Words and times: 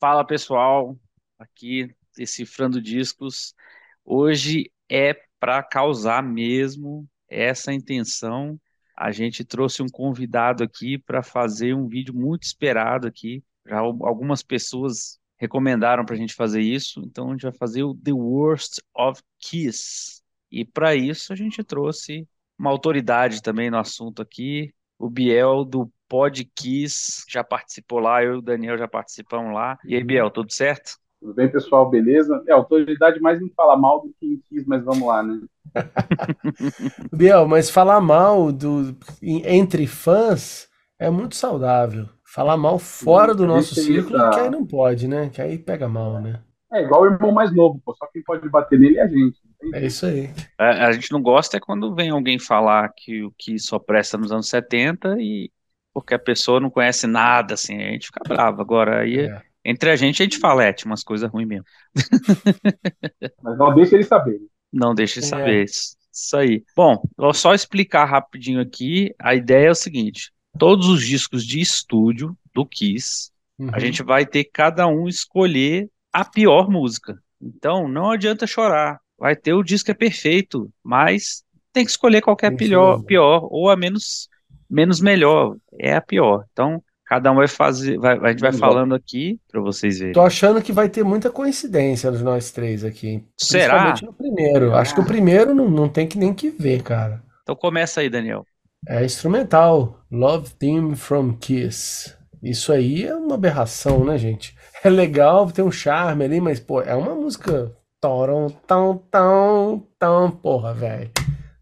Fala 0.00 0.24
pessoal, 0.24 0.98
aqui 1.38 1.94
decifrando 2.16 2.80
discos. 2.80 3.54
Hoje 4.02 4.72
é 4.88 5.12
para 5.38 5.62
causar 5.62 6.22
mesmo 6.22 7.06
essa 7.28 7.70
intenção. 7.70 8.58
A 8.96 9.12
gente 9.12 9.44
trouxe 9.44 9.82
um 9.82 9.88
convidado 9.90 10.64
aqui 10.64 10.96
para 10.96 11.22
fazer 11.22 11.74
um 11.74 11.86
vídeo 11.86 12.14
muito 12.14 12.44
esperado 12.44 13.06
aqui. 13.06 13.44
Já 13.66 13.76
algumas 13.76 14.42
pessoas 14.42 15.20
recomendaram 15.38 16.02
para 16.06 16.14
a 16.14 16.18
gente 16.18 16.32
fazer 16.32 16.62
isso, 16.62 17.02
então 17.04 17.28
a 17.28 17.32
gente 17.32 17.42
vai 17.42 17.52
fazer 17.52 17.82
o 17.82 17.94
The 17.94 18.14
Worst 18.14 18.80
of 18.96 19.20
Kiss. 19.38 20.22
E 20.50 20.64
para 20.64 20.94
isso 20.94 21.30
a 21.30 21.36
gente 21.36 21.62
trouxe 21.62 22.26
uma 22.58 22.70
autoridade 22.70 23.42
também 23.42 23.70
no 23.70 23.76
assunto 23.76 24.22
aqui, 24.22 24.72
o 25.00 25.08
Biel 25.08 25.64
do 25.64 25.90
Pod 26.06 26.44
Kiss, 26.54 27.24
já 27.26 27.42
participou 27.42 28.00
lá, 28.00 28.22
eu 28.22 28.34
e 28.34 28.38
o 28.38 28.42
Daniel 28.42 28.76
já 28.76 28.86
participamos 28.86 29.54
lá. 29.54 29.78
E 29.84 29.96
aí, 29.96 30.04
Biel, 30.04 30.30
tudo 30.30 30.52
certo? 30.52 30.98
Tudo 31.18 31.32
bem, 31.32 31.50
pessoal, 31.50 31.88
beleza? 31.88 32.42
É, 32.46 32.52
autoridade 32.52 33.18
mais 33.18 33.40
em 33.40 33.48
falar 33.50 33.78
mal 33.78 34.02
do 34.02 34.14
que 34.20 34.26
em 34.26 34.36
Kiss, 34.48 34.68
mas 34.68 34.84
vamos 34.84 35.08
lá, 35.08 35.22
né? 35.22 35.40
Biel, 37.10 37.48
mas 37.48 37.70
falar 37.70 38.00
mal 38.00 38.52
do, 38.52 38.94
entre 39.22 39.86
fãs 39.86 40.68
é 40.98 41.08
muito 41.08 41.34
saudável. 41.34 42.06
Falar 42.22 42.58
mal 42.58 42.78
fora 42.78 43.34
do 43.34 43.46
nosso 43.46 43.74
círculo, 43.74 44.30
que 44.30 44.40
aí 44.40 44.50
não 44.50 44.66
pode, 44.66 45.08
né? 45.08 45.30
Que 45.30 45.40
aí 45.40 45.58
pega 45.58 45.88
mal, 45.88 46.20
né? 46.20 46.42
É 46.72 46.82
igual 46.82 47.02
o 47.02 47.06
irmão 47.06 47.32
mais 47.32 47.54
novo, 47.54 47.80
pô. 47.84 47.94
Só 47.94 48.06
quem 48.06 48.22
pode 48.22 48.48
bater 48.48 48.78
nele 48.78 48.98
é 48.98 49.02
a 49.02 49.08
gente. 49.08 49.38
É 49.74 49.86
isso 49.86 50.06
aí. 50.06 50.30
A, 50.56 50.86
a, 50.86 50.92
gente 50.92 51.10
não 51.10 51.20
gosta 51.20 51.56
é 51.56 51.60
quando 51.60 51.94
vem 51.94 52.10
alguém 52.10 52.38
falar 52.38 52.92
que 52.96 53.22
o 53.24 53.32
que 53.36 53.58
só 53.58 53.78
presta 53.78 54.16
nos 54.16 54.30
anos 54.32 54.48
70 54.48 55.16
e 55.18 55.50
porque 55.92 56.14
a 56.14 56.18
pessoa 56.18 56.60
não 56.60 56.70
conhece 56.70 57.06
nada, 57.06 57.54
assim, 57.54 57.76
a 57.76 57.90
gente 57.90 58.06
fica 58.06 58.22
bravo. 58.26 58.62
Agora, 58.62 59.00
aí, 59.00 59.20
é. 59.20 59.42
entre 59.64 59.90
a 59.90 59.96
gente, 59.96 60.22
a 60.22 60.24
gente 60.24 60.38
fala, 60.38 60.64
é, 60.64 60.72
tinha 60.72 60.90
umas 60.90 61.02
coisas 61.02 61.28
ruins 61.28 61.48
mesmo. 61.48 61.64
Mas 63.42 63.58
não 63.58 63.74
deixa 63.74 63.96
ele 63.96 64.04
saber. 64.04 64.38
Não 64.72 64.94
deixa 64.94 65.18
ele 65.18 65.26
é. 65.26 65.28
saber. 65.28 65.64
Isso 65.64 66.36
aí. 66.36 66.64
Bom, 66.76 67.02
vou 67.16 67.34
só 67.34 67.54
explicar 67.54 68.04
rapidinho 68.04 68.60
aqui. 68.60 69.14
A 69.18 69.34
ideia 69.34 69.68
é 69.68 69.70
o 69.70 69.74
seguinte: 69.74 70.32
todos 70.58 70.88
os 70.88 71.04
discos 71.04 71.44
de 71.44 71.60
estúdio 71.60 72.36
do 72.54 72.64
Kiss, 72.64 73.30
uhum. 73.58 73.70
a 73.72 73.78
gente 73.78 74.02
vai 74.02 74.24
ter 74.24 74.44
cada 74.44 74.86
um 74.86 75.08
escolher 75.08 75.88
a 76.12 76.24
pior 76.24 76.68
música. 76.68 77.18
Então, 77.40 77.88
não 77.88 78.10
adianta 78.10 78.46
chorar. 78.46 79.00
Vai 79.18 79.36
ter 79.36 79.52
o 79.52 79.62
disco 79.62 79.90
é 79.90 79.94
perfeito, 79.94 80.70
mas 80.82 81.42
tem 81.72 81.84
que 81.84 81.90
escolher 81.90 82.20
qualquer 82.22 82.56
pior, 82.56 83.02
pior 83.02 83.46
ou 83.50 83.70
a 83.70 83.76
menos 83.76 84.28
menos 84.70 85.00
melhor, 85.00 85.56
é 85.78 85.94
a 85.94 86.00
pior. 86.00 86.44
Então, 86.52 86.82
cada 87.04 87.32
um 87.32 87.34
vai 87.34 87.48
fazer, 87.48 87.98
vai, 87.98 88.16
a 88.18 88.28
gente 88.28 88.40
vai 88.40 88.52
falando 88.52 88.94
aqui 88.94 89.40
para 89.50 89.60
vocês 89.60 89.98
verem. 89.98 90.14
Tô 90.14 90.20
achando 90.20 90.62
que 90.62 90.72
vai 90.72 90.88
ter 90.88 91.02
muita 91.02 91.28
coincidência 91.28 92.10
nos 92.10 92.22
nós 92.22 92.52
três 92.52 92.84
aqui. 92.84 93.24
Será? 93.36 93.92
Principalmente 93.92 94.04
no 94.04 94.12
primeiro. 94.12 94.74
Acho 94.74 94.94
que 94.94 95.00
o 95.00 95.04
primeiro 95.04 95.52
não, 95.52 95.68
não 95.68 95.88
tem 95.88 96.06
que 96.06 96.16
nem 96.16 96.32
que 96.32 96.50
ver, 96.50 96.82
cara. 96.82 97.20
Então 97.42 97.56
começa 97.56 98.00
aí, 98.00 98.08
Daniel. 98.08 98.46
É 98.88 99.04
instrumental. 99.04 100.00
Love 100.10 100.50
Theme 100.54 100.94
from 100.94 101.34
Kiss. 101.34 102.14
Isso 102.42 102.72
aí 102.72 103.04
é 103.04 103.14
uma 103.14 103.34
aberração, 103.34 104.04
né, 104.04 104.16
gente? 104.16 104.54
É 104.84 104.88
legal, 104.88 105.50
tem 105.52 105.64
um 105.64 105.70
charme 105.70 106.24
ali, 106.24 106.40
mas, 106.40 106.58
pô, 106.58 106.80
é 106.80 106.94
uma 106.94 107.14
música. 107.14 107.70
Tão, 108.00 108.48
tão, 108.66 108.96
tão, 109.10 109.86
tão, 109.98 110.30
porra, 110.30 110.72
velho. 110.72 111.10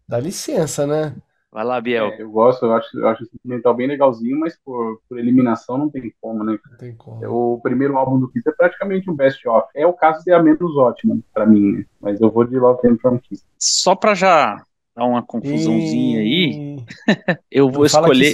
Dá 0.07 0.19
licença, 0.19 0.87
né? 0.87 1.13
Vai 1.51 1.65
lá, 1.65 1.81
Biel. 1.81 2.05
É, 2.05 2.21
eu 2.21 2.31
gosto, 2.31 2.65
eu 2.65 2.73
acho, 2.73 2.97
eu 2.97 3.07
acho 3.07 3.23
esse 3.23 3.35
instrumental 3.35 3.73
bem 3.73 3.87
legalzinho, 3.87 4.39
mas 4.39 4.57
por, 4.63 5.01
por 5.09 5.19
eliminação 5.19 5.77
não 5.77 5.89
tem 5.89 6.13
como, 6.21 6.43
né? 6.45 6.57
Não 6.69 6.77
tem 6.77 6.95
como. 6.95 7.27
O 7.27 7.59
primeiro 7.59 7.97
álbum 7.97 8.19
do 8.19 8.31
Kiss 8.31 8.47
é 8.47 8.53
praticamente 8.53 9.09
um 9.09 9.15
best-of. 9.15 9.67
É 9.75 9.85
o 9.85 9.93
caso 9.93 10.23
de 10.23 10.31
a 10.31 10.41
menos 10.41 10.77
ótimo 10.77 11.21
para 11.33 11.45
mim, 11.45 11.71
né? 11.73 11.85
mas 11.99 12.21
eu 12.21 12.29
vou 12.29 12.45
de 12.45 12.57
Love 12.57 12.81
Them 12.81 12.97
From 12.99 13.19
Kiss. 13.19 13.43
Só 13.57 13.95
pra 13.95 14.13
já 14.13 14.63
dar 14.95 15.05
uma 15.05 15.23
confusãozinha 15.23 16.21
e... 16.21 16.77
aí, 16.77 16.85
eu 17.51 17.69
vou 17.69 17.85
escolher. 17.85 18.33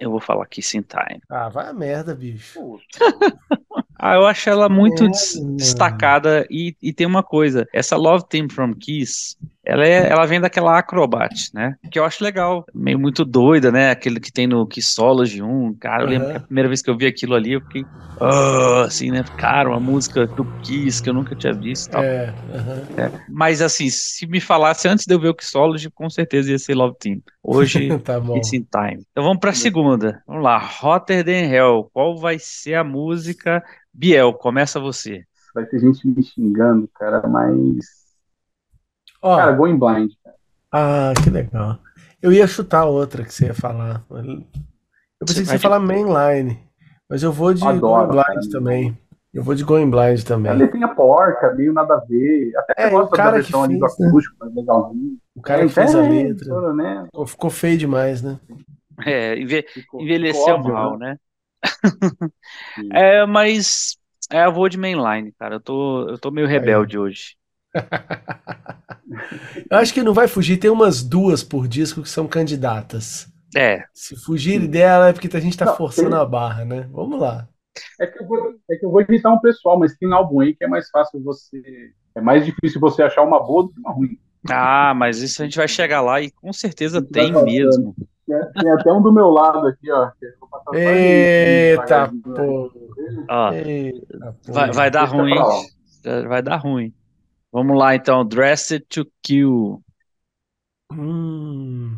Eu 0.00 0.10
vou 0.10 0.20
falar 0.20 0.46
Kiss 0.46 0.76
in 0.76 0.82
Time. 0.82 1.20
Ah, 1.28 1.48
vai 1.48 1.68
a 1.68 1.72
merda, 1.72 2.14
bicho. 2.14 2.58
Ah, 4.02 4.14
eu 4.14 4.26
acho 4.26 4.48
ela 4.48 4.66
muito 4.66 5.04
é, 5.04 5.10
destacada 5.56 6.46
e, 6.50 6.74
e 6.82 6.90
tem 6.90 7.06
uma 7.06 7.22
coisa, 7.22 7.68
essa 7.70 7.96
Love 7.96 8.24
Team 8.30 8.48
from 8.48 8.72
Kiss, 8.72 9.36
ela, 9.62 9.86
é, 9.86 10.08
ela 10.10 10.24
vem 10.24 10.40
daquela 10.40 10.78
Acrobat, 10.78 11.50
né? 11.52 11.76
Que 11.90 11.98
eu 11.98 12.04
acho 12.04 12.24
legal, 12.24 12.64
meio 12.74 12.98
muito 12.98 13.26
doida, 13.26 13.70
né? 13.70 13.90
Aquele 13.90 14.18
que 14.18 14.32
tem 14.32 14.46
no 14.46 14.66
Kissology 14.66 15.42
1, 15.42 15.74
cara, 15.74 16.04
eu 16.04 16.08
lembro 16.08 16.30
que 16.30 16.36
a 16.38 16.40
primeira 16.40 16.68
vez 16.68 16.80
que 16.80 16.88
eu 16.88 16.96
vi 16.96 17.06
aquilo 17.06 17.34
ali, 17.34 17.52
eu 17.52 17.60
fiquei, 17.60 17.84
oh, 18.18 18.84
assim, 18.86 19.10
né? 19.10 19.22
Cara, 19.36 19.68
uma 19.68 19.78
música 19.78 20.26
do 20.26 20.46
Kiss 20.62 21.02
que 21.02 21.10
eu 21.10 21.14
nunca 21.14 21.36
tinha 21.36 21.52
visto 21.52 21.90
tal. 21.90 22.02
É, 22.02 22.34
é. 22.96 23.10
Mas 23.28 23.60
assim, 23.60 23.90
se 23.90 24.26
me 24.26 24.40
falasse 24.40 24.88
antes 24.88 25.04
de 25.04 25.12
eu 25.12 25.20
ver 25.20 25.28
o 25.28 25.34
Kissology, 25.34 25.90
com 25.90 26.08
certeza 26.08 26.50
ia 26.50 26.58
ser 26.58 26.74
Love 26.74 26.96
Team. 26.98 27.20
Hoje, 27.42 27.96
tá 28.00 28.18
bom. 28.18 28.36
It's 28.36 28.52
in 28.54 28.66
Time. 28.72 29.04
Então 29.10 29.24
vamos 29.24 29.40
pra 29.40 29.52
segunda. 29.52 30.22
Vamos 30.26 30.42
lá, 30.42 30.58
Hotter 30.58 31.22
Than 31.22 31.52
Hell. 31.52 31.90
Qual 31.92 32.18
vai 32.18 32.38
ser 32.38 32.74
a 32.74 32.84
música 32.84 33.62
Biel, 33.92 34.32
começa 34.34 34.80
você. 34.80 35.24
Vai 35.54 35.66
ter 35.66 35.80
gente 35.80 36.06
me 36.06 36.22
xingando, 36.22 36.88
cara, 36.94 37.26
mas. 37.26 37.86
Ó, 39.20 39.36
cara, 39.36 39.52
Going 39.52 39.78
Blind. 39.78 40.12
Cara. 40.22 40.36
Ah, 40.72 41.12
que 41.22 41.30
legal. 41.30 41.78
Eu 42.22 42.32
ia 42.32 42.46
chutar 42.46 42.84
outra 42.84 43.24
que 43.24 43.32
você 43.34 43.46
ia 43.46 43.54
falar. 43.54 44.04
Eu 44.10 44.16
pensei 44.24 44.46
você 45.20 45.40
que 45.42 45.46
você 45.46 45.54
ia 45.54 45.60
falar 45.60 45.80
Mainline. 45.80 46.58
Mas 47.08 47.22
eu 47.22 47.32
vou 47.32 47.52
de 47.52 47.66
Adoro, 47.66 47.80
Going 47.80 48.08
Blind 48.08 48.24
cara, 48.24 48.50
também. 48.52 48.98
Eu 49.34 49.42
vou 49.42 49.54
de 49.54 49.64
Going 49.64 49.90
Blind 49.90 50.22
também. 50.22 50.52
Ele 50.52 50.68
tem 50.68 50.84
a 50.84 50.88
porca, 50.88 51.52
meio 51.54 51.72
nada 51.72 51.94
a 51.94 51.98
ver. 51.98 52.52
Até 52.56 52.84
é, 52.84 52.96
o 52.96 53.08
cara 53.08 53.30
da 53.30 53.36
versão 53.38 53.62
ali 53.64 53.78
do 53.78 53.84
acústico, 53.84 54.44
né? 54.44 54.52
legalzinho. 54.54 55.18
O 55.34 55.42
cara 55.42 55.62
é, 55.62 55.66
que 55.66 55.72
fez 55.72 55.94
a 55.94 56.00
letra. 56.00 56.72
Né? 56.72 57.08
Ficou 57.26 57.50
feio 57.50 57.78
demais, 57.78 58.22
né? 58.22 58.38
É, 59.04 59.34
envelheceu 59.94 60.58
mal, 60.58 60.98
né? 60.98 61.16
É, 62.92 63.26
mas 63.26 63.96
é 64.30 64.42
a 64.42 64.50
vou 64.50 64.68
de 64.68 64.78
mainline, 64.78 65.32
cara. 65.38 65.56
Eu 65.56 65.60
tô, 65.60 66.08
eu 66.08 66.18
tô 66.18 66.30
meio 66.30 66.46
rebelde 66.46 66.96
Aí. 66.96 67.02
hoje. 67.02 67.36
eu 69.70 69.76
acho 69.76 69.92
que 69.92 70.02
não 70.02 70.14
vai 70.14 70.28
fugir. 70.28 70.56
Tem 70.56 70.70
umas 70.70 71.02
duas 71.02 71.42
por 71.42 71.68
disco 71.68 72.02
que 72.02 72.08
são 72.08 72.26
candidatas. 72.26 73.28
É. 73.56 73.84
Se 73.92 74.16
fugir 74.16 74.66
dela 74.68 75.08
é 75.08 75.12
porque 75.12 75.34
a 75.36 75.40
gente 75.40 75.56
tá 75.56 75.66
não, 75.66 75.76
forçando 75.76 76.10
tem... 76.10 76.18
a 76.18 76.24
barra, 76.24 76.64
né? 76.64 76.88
Vamos 76.92 77.20
lá. 77.20 77.48
É 78.00 78.06
que, 78.06 78.22
eu 78.22 78.26
vou, 78.26 78.54
é 78.70 78.76
que 78.76 78.84
eu 78.84 78.90
vou 78.90 79.00
editar 79.00 79.32
um 79.32 79.40
pessoal, 79.40 79.78
mas 79.78 79.96
tem 79.96 80.12
álbum 80.12 80.40
aí 80.40 80.54
que 80.54 80.64
é 80.64 80.68
mais 80.68 80.88
fácil 80.90 81.22
você. 81.22 81.60
É 82.14 82.20
mais 82.20 82.44
difícil 82.44 82.80
você 82.80 83.02
achar 83.02 83.22
uma 83.22 83.40
boa 83.40 83.64
do 83.64 83.72
que 83.72 83.80
uma 83.80 83.92
ruim. 83.92 84.18
Ah, 84.48 84.92
mas 84.94 85.20
isso 85.20 85.42
a 85.42 85.44
gente 85.44 85.56
vai 85.56 85.68
chegar 85.68 86.00
lá 86.00 86.20
e 86.20 86.30
com 86.30 86.52
certeza 86.52 87.02
tem 87.02 87.32
mesmo. 87.44 87.94
Tem 88.26 88.70
até 88.70 88.92
um 88.92 89.02
do 89.02 89.12
meu 89.12 89.28
lado 89.28 89.66
aqui, 89.66 89.90
ó. 89.90 90.10
Eita, 90.74 92.12
pô. 92.24 92.72
vai, 94.48 94.72
vai 94.72 94.90
dar 94.90 95.04
ruim. 95.04 95.34
Vai 96.28 96.42
dar 96.42 96.56
ruim. 96.56 96.92
Vamos 97.52 97.76
lá, 97.78 97.94
então. 97.94 98.24
Dressed 98.24 98.86
to 98.88 99.06
Kill. 99.22 99.82
Hum. 100.92 101.96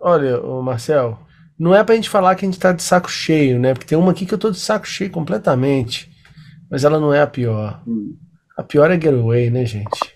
Olha, 0.00 0.40
ô 0.40 0.62
Marcel, 0.62 1.18
não 1.58 1.74
é 1.74 1.82
pra 1.82 1.94
gente 1.94 2.10
falar 2.10 2.34
que 2.34 2.44
a 2.44 2.48
gente 2.48 2.60
tá 2.60 2.72
de 2.72 2.82
saco 2.82 3.10
cheio, 3.10 3.58
né? 3.58 3.72
Porque 3.72 3.86
tem 3.86 3.98
uma 3.98 4.12
aqui 4.12 4.26
que 4.26 4.34
eu 4.34 4.38
tô 4.38 4.50
de 4.50 4.58
saco 4.58 4.86
cheio 4.86 5.10
completamente. 5.10 6.10
Mas 6.70 6.84
ela 6.84 6.98
não 6.98 7.12
é 7.12 7.20
a 7.20 7.26
pior. 7.26 7.82
Hum. 7.86 8.16
A 8.56 8.62
pior 8.62 8.90
é 8.90 9.00
Getaway, 9.00 9.50
né, 9.50 9.64
gente? 9.64 10.14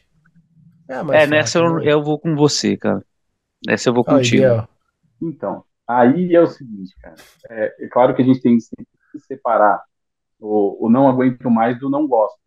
É, 0.89 1.23
é 1.23 1.27
nessa 1.27 1.59
eu, 1.59 1.77
né? 1.77 1.83
eu 1.93 2.03
vou 2.03 2.19
com 2.19 2.35
você, 2.35 2.77
cara. 2.77 3.05
Nessa 3.67 3.89
eu 3.89 3.95
vou 3.95 4.05
contigo. 4.05 4.45
Aí, 4.45 4.63
então, 5.23 5.65
aí 5.89 6.35
é 6.35 6.41
o 6.41 6.47
seguinte, 6.47 6.95
cara. 7.01 7.17
É, 7.51 7.87
é 7.87 7.89
claro 7.89 8.15
que 8.15 8.23
a 8.23 8.25
gente 8.25 8.41
tem 8.41 8.59
que 8.59 9.19
separar 9.21 9.83
o, 10.39 10.87
o 10.87 10.91
não 10.91 11.09
aguento 11.09 11.51
mais 11.51 11.79
do 11.79 11.89
não 11.89 12.07
gosto. 12.07 12.39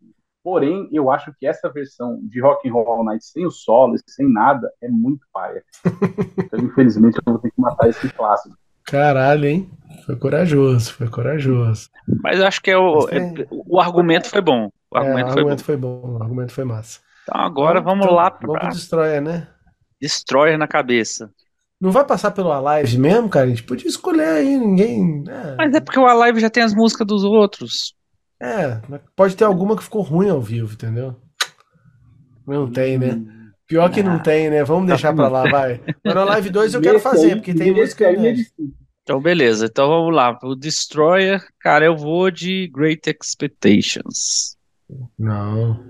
Porém, 0.42 0.88
eu 0.90 1.10
acho 1.10 1.32
que 1.38 1.46
essa 1.46 1.70
versão 1.70 2.18
de 2.22 2.40
Rock 2.40 2.68
and 2.68 2.72
Roll 2.72 3.04
Night 3.04 3.24
sem 3.24 3.46
o 3.46 3.50
solo, 3.50 3.94
sem 4.06 4.30
nada, 4.30 4.72
é 4.80 4.88
muito 4.88 5.24
paia. 5.32 5.62
então, 6.38 6.58
infelizmente, 6.58 7.16
eu 7.24 7.32
vou 7.32 7.40
ter 7.40 7.50
que 7.50 7.60
matar 7.60 7.88
esse 7.88 8.08
clássico. 8.12 8.56
Caralho, 8.84 9.46
hein? 9.46 9.70
Foi 10.04 10.16
corajoso, 10.16 10.94
foi 10.94 11.08
corajoso. 11.08 11.88
Mas 12.22 12.40
acho 12.40 12.60
que 12.60 12.72
é 12.72 12.76
o, 12.76 13.08
é, 13.08 13.46
o 13.50 13.80
argumento 13.80 14.28
foi 14.28 14.40
bom. 14.40 14.68
O 14.90 14.98
argumento, 14.98 15.28
é, 15.28 15.34
o 15.34 15.38
argumento 15.38 15.64
foi, 15.64 15.76
bom. 15.76 16.00
foi, 16.00 16.10
bom. 16.10 16.18
O 16.18 16.22
argumento 16.22 16.52
foi 16.52 16.64
massa. 16.64 17.00
Então 17.22 17.40
agora 17.40 17.80
vamos 17.80 18.04
então, 18.04 18.16
lá 18.16 18.30
para 18.30 18.46
Vamos 18.46 18.60
pro 18.60 18.70
Destroyer, 18.70 19.22
né? 19.22 19.46
Destroyer 20.00 20.58
na 20.58 20.66
cabeça. 20.66 21.30
Não 21.82 21.90
vai 21.90 22.04
passar 22.04 22.30
pelo 22.30 22.52
Alive 22.52 22.96
mesmo, 22.96 23.28
cara? 23.28 23.46
A 23.46 23.48
gente 23.48 23.64
podia 23.64 23.88
escolher 23.88 24.28
aí, 24.28 24.56
ninguém. 24.56 25.24
É. 25.26 25.56
Mas 25.58 25.74
é 25.74 25.80
porque 25.80 25.98
o 25.98 26.06
Alive 26.06 26.38
já 26.38 26.48
tem 26.48 26.62
as 26.62 26.72
músicas 26.72 27.04
dos 27.04 27.24
outros. 27.24 27.92
É, 28.40 28.80
pode 29.16 29.34
ter 29.34 29.42
alguma 29.42 29.76
que 29.76 29.82
ficou 29.82 30.00
ruim 30.00 30.30
ao 30.30 30.40
vivo, 30.40 30.74
entendeu? 30.74 31.16
Não 32.46 32.70
tem, 32.70 32.98
né? 32.98 33.20
Pior 33.66 33.90
que 33.90 34.00
não 34.00 34.20
tem, 34.20 34.48
né? 34.48 34.62
Vamos 34.62 34.86
deixar 34.86 35.12
pra 35.12 35.26
lá, 35.26 35.42
vai. 35.42 35.80
Mas 36.04 36.14
no 36.14 36.24
Live 36.24 36.50
2 36.50 36.74
eu 36.74 36.80
quero 36.80 37.00
fazer, 37.00 37.34
porque 37.34 37.52
tem 37.52 37.72
música. 37.72 38.06
Aí 38.06 38.28
é 38.28 38.34
Então, 39.02 39.20
beleza. 39.20 39.66
Então 39.66 39.88
vamos 39.88 40.14
lá. 40.14 40.38
O 40.44 40.54
Destroyer, 40.54 41.42
cara, 41.58 41.84
eu 41.84 41.96
vou 41.96 42.30
de 42.30 42.70
Great 42.72 43.10
Expectations. 43.10 44.56
Não. 45.18 45.80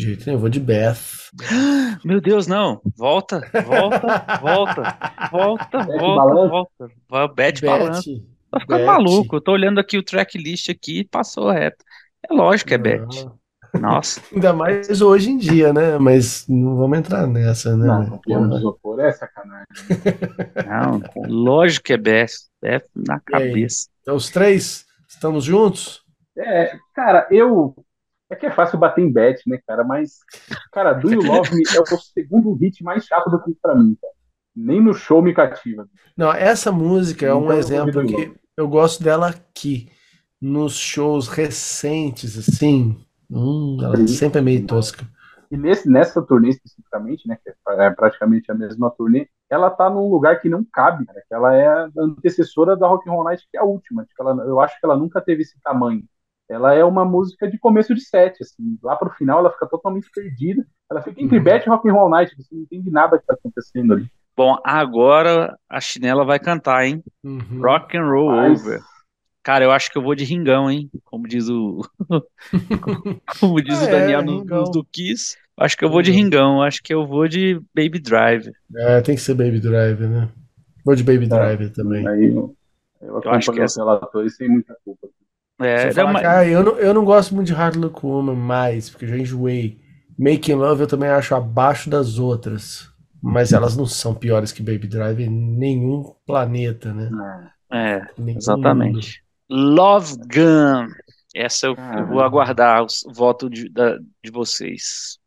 De 0.00 0.06
jeito 0.06 0.24
nenhum, 0.24 0.36
eu 0.36 0.40
vou 0.40 0.48
de 0.48 0.58
Beth. 0.58 0.96
Meu 2.02 2.22
Deus, 2.22 2.46
não. 2.46 2.80
Volta, 2.96 3.40
volta, 3.66 4.38
volta, 4.40 4.98
volta, 5.30 5.78
Beth 5.78 5.98
volta, 5.98 6.24
Balança? 6.24 6.48
volta. 6.48 6.88
Vai, 7.06 7.28
Beth 7.28 7.60
Balança. 7.62 8.10
Beth. 8.10 8.22
Tá 8.50 8.60
ficando 8.60 8.78
Beth. 8.78 8.86
maluco. 8.86 9.36
Eu 9.36 9.40
tô 9.42 9.52
olhando 9.52 9.78
aqui 9.78 9.98
o 9.98 10.02
tracklist 10.02 10.70
aqui 10.70 11.00
e 11.00 11.04
passou 11.04 11.50
reto. 11.50 11.84
É 12.28 12.32
lógico 12.32 12.68
que 12.68 12.74
é 12.74 12.78
Beth. 12.78 13.06
Não. 13.24 13.38
Nossa. 13.78 14.22
Ainda 14.32 14.54
mais 14.54 15.02
hoje 15.02 15.30
em 15.30 15.36
dia, 15.36 15.70
né? 15.70 15.98
Mas 15.98 16.46
não 16.48 16.76
vamos 16.76 16.98
entrar 16.98 17.26
nessa, 17.26 17.76
né? 17.76 17.86
Não, 18.26 18.56
isopor 18.56 19.00
é 19.00 19.12
sacanagem. 19.12 19.66
Não, 20.66 21.02
lógico 21.28 21.84
que 21.84 21.92
é 21.92 21.98
Beth. 21.98 22.30
Beth 22.62 22.84
na 22.96 23.20
cabeça. 23.20 23.88
Então, 24.00 24.16
os 24.16 24.30
três 24.30 24.86
estamos 25.06 25.44
juntos? 25.44 26.02
É, 26.38 26.72
cara, 26.94 27.28
eu. 27.30 27.76
É 28.30 28.36
que 28.36 28.46
é 28.46 28.50
fácil 28.50 28.78
bater 28.78 29.02
em 29.02 29.12
bet, 29.12 29.42
né, 29.48 29.58
cara? 29.66 29.82
Mas, 29.82 30.20
cara, 30.72 30.92
Do 30.92 31.10
You 31.12 31.20
Love 31.20 31.54
Me 31.56 31.64
é 31.74 31.80
o 31.80 31.98
segundo 31.98 32.52
hit 32.54 32.82
mais 32.84 33.04
chato 33.04 33.28
do 33.28 33.42
que 33.42 33.52
pra 33.60 33.74
mim, 33.74 33.96
cara. 34.00 34.14
Nem 34.54 34.80
no 34.80 34.94
show 34.94 35.20
me 35.20 35.34
cativa. 35.34 35.88
Não, 36.16 36.32
essa 36.32 36.70
música 36.70 37.26
é 37.26 37.34
um 37.34 37.40
Nunca 37.42 37.56
exemplo 37.56 38.06
que 38.06 38.32
eu 38.56 38.68
gosto 38.68 39.02
dela 39.02 39.28
aqui. 39.28 39.90
Nos 40.40 40.74
shows 40.74 41.28
recentes, 41.28 42.38
assim. 42.38 42.96
Hum, 43.30 43.78
ela 43.82 43.96
Sim. 43.96 44.06
sempre 44.06 44.38
é 44.38 44.42
meio 44.42 44.66
tosca. 44.66 45.04
E 45.50 45.56
nesse, 45.56 45.90
nessa 45.90 46.22
turnê 46.22 46.50
especificamente, 46.50 47.26
né, 47.28 47.36
que 47.42 47.50
é 47.50 47.90
praticamente 47.90 48.50
a 48.50 48.54
mesma 48.54 48.90
turnê, 48.90 49.28
ela 49.50 49.68
tá 49.68 49.90
num 49.90 50.08
lugar 50.08 50.40
que 50.40 50.48
não 50.48 50.64
cabe, 50.64 51.04
cara, 51.04 51.20
que 51.26 51.34
ela 51.34 51.54
é 51.54 51.66
a 51.66 51.90
antecessora 51.98 52.76
da 52.76 52.86
Rock 52.86 53.08
and 53.08 53.12
Roll 53.12 53.24
Night, 53.24 53.46
que 53.50 53.56
é 53.56 53.60
a 53.60 53.64
última. 53.64 54.04
Que 54.04 54.12
ela- 54.22 54.44
eu 54.44 54.60
acho 54.60 54.78
que 54.78 54.86
ela 54.86 54.96
nunca 54.96 55.20
teve 55.20 55.42
esse 55.42 55.60
tamanho. 55.60 56.04
Ela 56.50 56.74
é 56.74 56.84
uma 56.84 57.04
música 57.04 57.48
de 57.48 57.56
começo 57.58 57.94
de 57.94 58.00
set, 58.00 58.36
assim, 58.42 58.76
lá 58.82 58.96
pro 58.96 59.10
final 59.10 59.38
ela 59.38 59.52
fica 59.52 59.66
totalmente 59.68 60.10
perdida. 60.12 60.66
Ela 60.90 61.00
fica 61.00 61.22
entre 61.22 61.38
Uhum. 61.38 61.44
Beth 61.44 61.62
e 61.64 61.68
Rock 61.70 61.88
and 61.88 61.92
Roll 61.92 62.10
Night, 62.10 62.34
você 62.36 62.54
não 62.54 62.62
entende 62.62 62.90
nada 62.90 63.18
que 63.18 63.24
tá 63.26 63.34
acontecendo 63.34 63.92
ali. 63.94 64.10
Bom, 64.36 64.58
agora 64.64 65.56
a 65.68 65.80
chinela 65.80 66.24
vai 66.24 66.38
cantar, 66.40 66.84
hein? 66.84 67.02
Uhum. 67.22 67.60
Rock 67.62 67.96
and 67.96 68.04
Roll 68.08 68.30
Mas- 68.32 68.60
Over. 68.66 68.80
Cara, 69.42 69.64
eu 69.64 69.70
acho 69.70 69.90
que 69.90 69.96
eu 69.96 70.02
vou 70.02 70.14
de 70.14 70.22
Ringão, 70.24 70.70
hein? 70.70 70.90
Como 71.04 71.26
diz 71.26 71.48
o. 71.48 71.80
Como 73.40 73.62
diz 73.62 73.80
o 73.80 73.84
É, 73.84 73.90
Daniel 73.90 74.22
no, 74.22 74.40
Ringão. 74.40 74.64
no 74.64 74.70
do 74.70 74.84
Kiss. 74.84 75.36
Acho 75.58 75.76
que 75.76 75.84
eu 75.84 75.90
vou 75.90 76.02
de 76.02 76.10
Ringão. 76.10 76.62
Acho 76.62 76.82
que 76.82 76.92
eu 76.92 77.06
vou 77.06 77.26
de 77.28 77.54
Baby 77.74 78.00
Drive. 78.00 78.50
É, 78.76 79.00
tem 79.00 79.14
que 79.14 79.20
ser 79.20 79.34
Baby 79.34 79.60
Driver, 79.60 80.08
né? 80.08 80.28
Vou 80.84 80.94
de 80.94 81.02
Baby 81.02 81.26
Driver 81.26 81.72
também. 81.72 82.06
Aí 82.06 82.26
eu, 82.34 82.54
eu 83.00 83.30
acho 83.30 83.50
que 83.52 83.62
os 83.62 83.76
relatores 83.76 84.36
sem 84.36 84.48
muita 84.48 84.76
culpa. 84.84 85.08
É, 85.60 85.88
é 85.88 85.92
fala 85.92 86.10
uma- 86.10 86.20
ah, 86.20 86.46
eu, 86.46 86.62
não, 86.64 86.72
eu 86.78 86.94
não 86.94 87.04
gosto 87.04 87.34
muito 87.34 87.46
de 87.48 87.52
Hard 87.54 87.76
Look 87.76 88.04
Woman 88.04 88.34
mais, 88.36 88.88
porque 88.90 89.04
eu 89.04 89.08
já 89.10 89.18
enjoei. 89.18 89.78
Making 90.18 90.54
Love 90.54 90.82
eu 90.82 90.86
também 90.86 91.08
acho 91.08 91.34
abaixo 91.34 91.88
das 91.90 92.18
outras. 92.18 92.88
Mas 93.22 93.52
elas 93.52 93.76
não 93.76 93.84
são 93.84 94.14
piores 94.14 94.50
que 94.50 94.62
Baby 94.62 94.86
Drive 94.88 95.20
em 95.20 95.28
nenhum 95.28 96.14
planeta, 96.26 96.90
né? 96.94 97.10
é, 97.70 97.96
Em 98.18 98.22
nenhum 98.22 98.26
mundo. 98.26 98.38
exatamente. 98.38 99.22
Love 99.50 100.16
Gun. 100.16 100.88
Essa 101.34 101.66
eu, 101.66 101.76
eu 101.98 102.06
vou 102.06 102.20
aguardar 102.22 102.82
o 102.82 102.86
voto 103.12 103.50
de, 103.50 103.68
da- 103.68 103.98
de 104.24 104.30
vocês. 104.32 105.18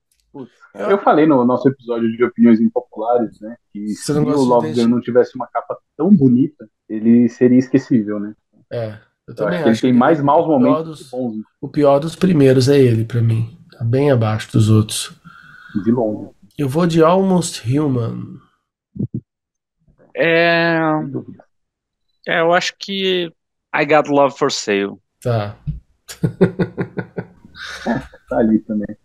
Eu 0.74 0.98
falei 1.04 1.28
no 1.28 1.46
nosso 1.46 1.70
episódio 1.70 2.12
de 2.18 2.24
opiniões 2.24 2.60
impopulares, 2.60 3.40
né? 3.40 3.56
Que 3.72 3.90
se 3.90 4.12
o 4.12 4.24
Love? 4.44 4.74
Gun 4.74 4.88
não 4.88 5.00
tivesse 5.00 5.36
uma 5.36 5.48
capa 5.48 5.78
tão 5.96 6.10
bonita, 6.10 6.68
ele 6.90 7.30
seria 7.30 7.60
esquecível, 7.60 8.20
né? 8.20 8.34
É, 8.72 8.98
eu 9.28 9.36
também 9.36 9.60
acho 9.60 9.64
que 9.64 9.88
ele 9.88 9.94
tem 9.94 9.94
mais 9.94 10.22
maus 10.22 10.44
o 10.46 10.48
pior 10.48 10.60
momentos 10.60 10.86
dos- 11.00 11.04
que 11.10 11.12
bons, 11.16 11.36
O 11.62 11.68
pior 11.70 12.00
dos 12.00 12.16
primeiros 12.16 12.68
é 12.70 12.78
ele, 12.80 13.06
pra 13.06 13.22
mim. 13.22 13.58
Tá 13.72 13.84
bem 13.84 14.12
abaixo 14.12 14.52
dos 14.52 14.70
outros. 14.70 15.12
de 15.84 15.92
longe. 15.92 16.30
Eu 16.58 16.70
vou 16.70 16.86
de 16.86 17.02
Almost 17.04 17.64
Human. 17.68 18.38
É, 20.16 20.78
é, 22.28 22.40
eu 22.42 22.54
acho 22.54 22.74
que 22.78 23.32
I 23.76 23.86
Got 23.86 24.10
Love 24.10 24.38
for 24.38 24.52
Sale. 24.52 24.94
Tá. 25.22 25.56
Tá 28.30 28.38
ali 28.40 28.60
também. 28.60 28.98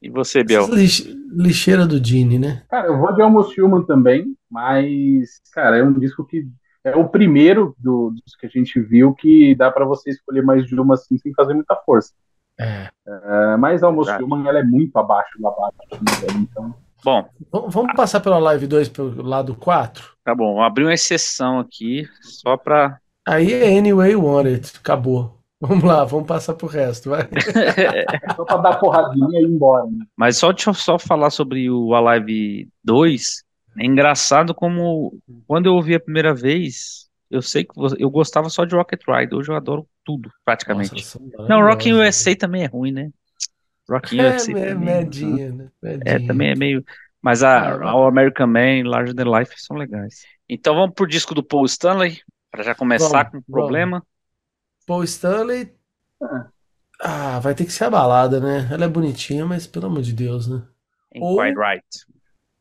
E 0.00 0.10
você, 0.10 0.42
Biel? 0.42 0.66
Lix- 0.74 1.06
Lixeira 1.30 1.86
do 1.86 2.02
Gene, 2.04 2.38
né? 2.38 2.62
Cara, 2.68 2.88
eu 2.88 2.98
vou 2.98 3.14
de 3.14 3.22
Almost 3.22 3.60
Human 3.60 3.84
também, 3.84 4.36
mas, 4.50 5.40
cara, 5.52 5.76
é 5.78 5.82
um 5.84 5.92
disco 5.92 6.24
que 6.24 6.48
é 6.84 6.96
o 6.96 7.08
primeiro 7.08 7.74
do- 7.78 8.10
dos 8.10 8.34
que 8.36 8.46
a 8.46 8.48
gente 8.48 8.80
viu 8.80 9.14
que 9.14 9.54
dá 9.54 9.70
pra 9.70 9.84
você 9.84 10.10
escolher 10.10 10.42
mais 10.42 10.66
de 10.66 10.74
uma 10.78 10.94
assim 10.94 11.16
sem 11.18 11.32
fazer 11.34 11.54
muita 11.54 11.76
força. 11.86 12.12
É. 12.58 12.88
É, 13.06 13.56
mas 13.56 13.82
a 13.82 13.86
Almost 13.86 14.10
Verdade. 14.10 14.24
Human 14.32 14.46
ela 14.48 14.58
é 14.58 14.62
muito 14.62 14.96
abaixo 14.98 15.40
da 15.40 15.50
barra, 15.50 15.72
né, 15.92 16.26
então 16.50 16.74
Bom, 17.04 17.22
V- 17.22 17.64
Vamos 17.68 17.94
passar 17.96 18.20
pela 18.20 18.38
live 18.38 18.66
2 18.66 18.88
pelo 18.88 19.22
lado 19.22 19.54
4? 19.56 20.04
tá 20.24 20.34
bom. 20.34 20.54
Vou 20.54 20.62
abrir 20.62 20.84
uma 20.84 20.94
exceção 20.94 21.58
aqui, 21.58 22.06
só 22.20 22.56
pra. 22.56 22.98
Aí 23.26 23.52
é 23.52 23.76
Anyway 23.78 24.12
You 24.12 24.24
Want 24.24 24.46
It. 24.46 24.72
Acabou. 24.78 25.36
Vamos 25.60 25.82
lá, 25.84 26.04
vamos 26.04 26.26
passar 26.28 26.54
pro 26.54 26.66
resto, 26.68 27.10
vai. 27.10 27.22
é 27.22 27.26
só 28.36 28.44
pra 28.44 28.56
dar 28.58 28.78
porradinha 28.78 29.40
e 29.40 29.42
ir 29.44 29.48
embora. 29.48 29.86
Né? 29.86 30.04
Mas 30.16 30.36
só 30.36 30.52
deixa 30.52 30.70
eu 30.70 30.74
só 30.74 30.98
falar 30.98 31.30
sobre 31.30 31.68
o 31.70 31.92
Alive 31.94 32.68
2. 32.84 33.44
É 33.78 33.84
engraçado 33.86 34.54
como 34.54 35.18
quando 35.46 35.66
eu 35.66 35.74
ouvi 35.74 35.94
a 35.94 36.00
primeira 36.00 36.34
vez, 36.34 37.08
eu 37.30 37.40
sei 37.42 37.64
que 37.64 37.72
eu 37.98 38.10
gostava 38.10 38.48
só 38.50 38.64
de 38.64 38.74
Rocket 38.74 39.00
Ride. 39.08 39.34
Hoje 39.34 39.50
eu 39.50 39.56
adoro 39.56 39.88
tudo, 40.04 40.30
Nossa, 40.66 40.98
praticamente. 40.98 41.00
são 41.00 41.20
Não, 41.48 41.62
Rock 41.62 41.88
in 41.88 41.94
maravilhosas. 41.94 41.94
USA 41.94 42.36
também 42.36 42.64
é 42.64 42.66
ruim, 42.66 42.92
né? 42.92 43.10
Rock 43.90 44.16
in 44.16 44.20
É, 44.20 44.24
USA 44.24 44.52
é 44.70 44.74
também. 44.74 44.74
medinha, 44.74 45.52
né? 45.52 45.70
É, 46.04 46.18
Medinha. 46.18 46.18
também 46.18 46.50
é 46.50 46.54
meio. 46.56 46.84
Mas 47.22 47.42
a, 47.42 47.74
Ah, 47.74 47.76
a 47.76 48.08
American 48.08 48.46
Man, 48.48 48.84
Larger 48.88 49.14
Than 49.14 49.38
Life 49.38 49.54
são 49.60 49.76
legais. 49.76 50.28
Então 50.48 50.74
vamos 50.74 50.94
pro 50.94 51.06
disco 51.06 51.34
do 51.34 51.42
Paul 51.44 51.64
Stanley, 51.66 52.20
para 52.50 52.62
já 52.62 52.74
começar 52.74 53.24
Vamos, 53.24 53.30
com 53.30 53.38
o 53.38 53.42
problema. 53.50 54.04
Paul 54.86 55.04
Stanley. 55.06 55.72
Ah. 56.22 56.50
Ah, 57.00 57.38
vai 57.40 57.54
ter 57.54 57.64
que 57.66 57.72
ser 57.72 57.84
a 57.84 57.90
balada, 57.90 58.40
né? 58.40 58.68
Ela 58.72 58.84
é 58.86 58.88
bonitinha, 58.88 59.44
mas 59.44 59.66
pelo 59.66 59.86
amor 59.86 60.02
de 60.02 60.12
Deus, 60.12 60.46
né? 60.48 60.62
Ou- 61.20 61.36
Quite 61.36 61.56
Right. 61.56 61.84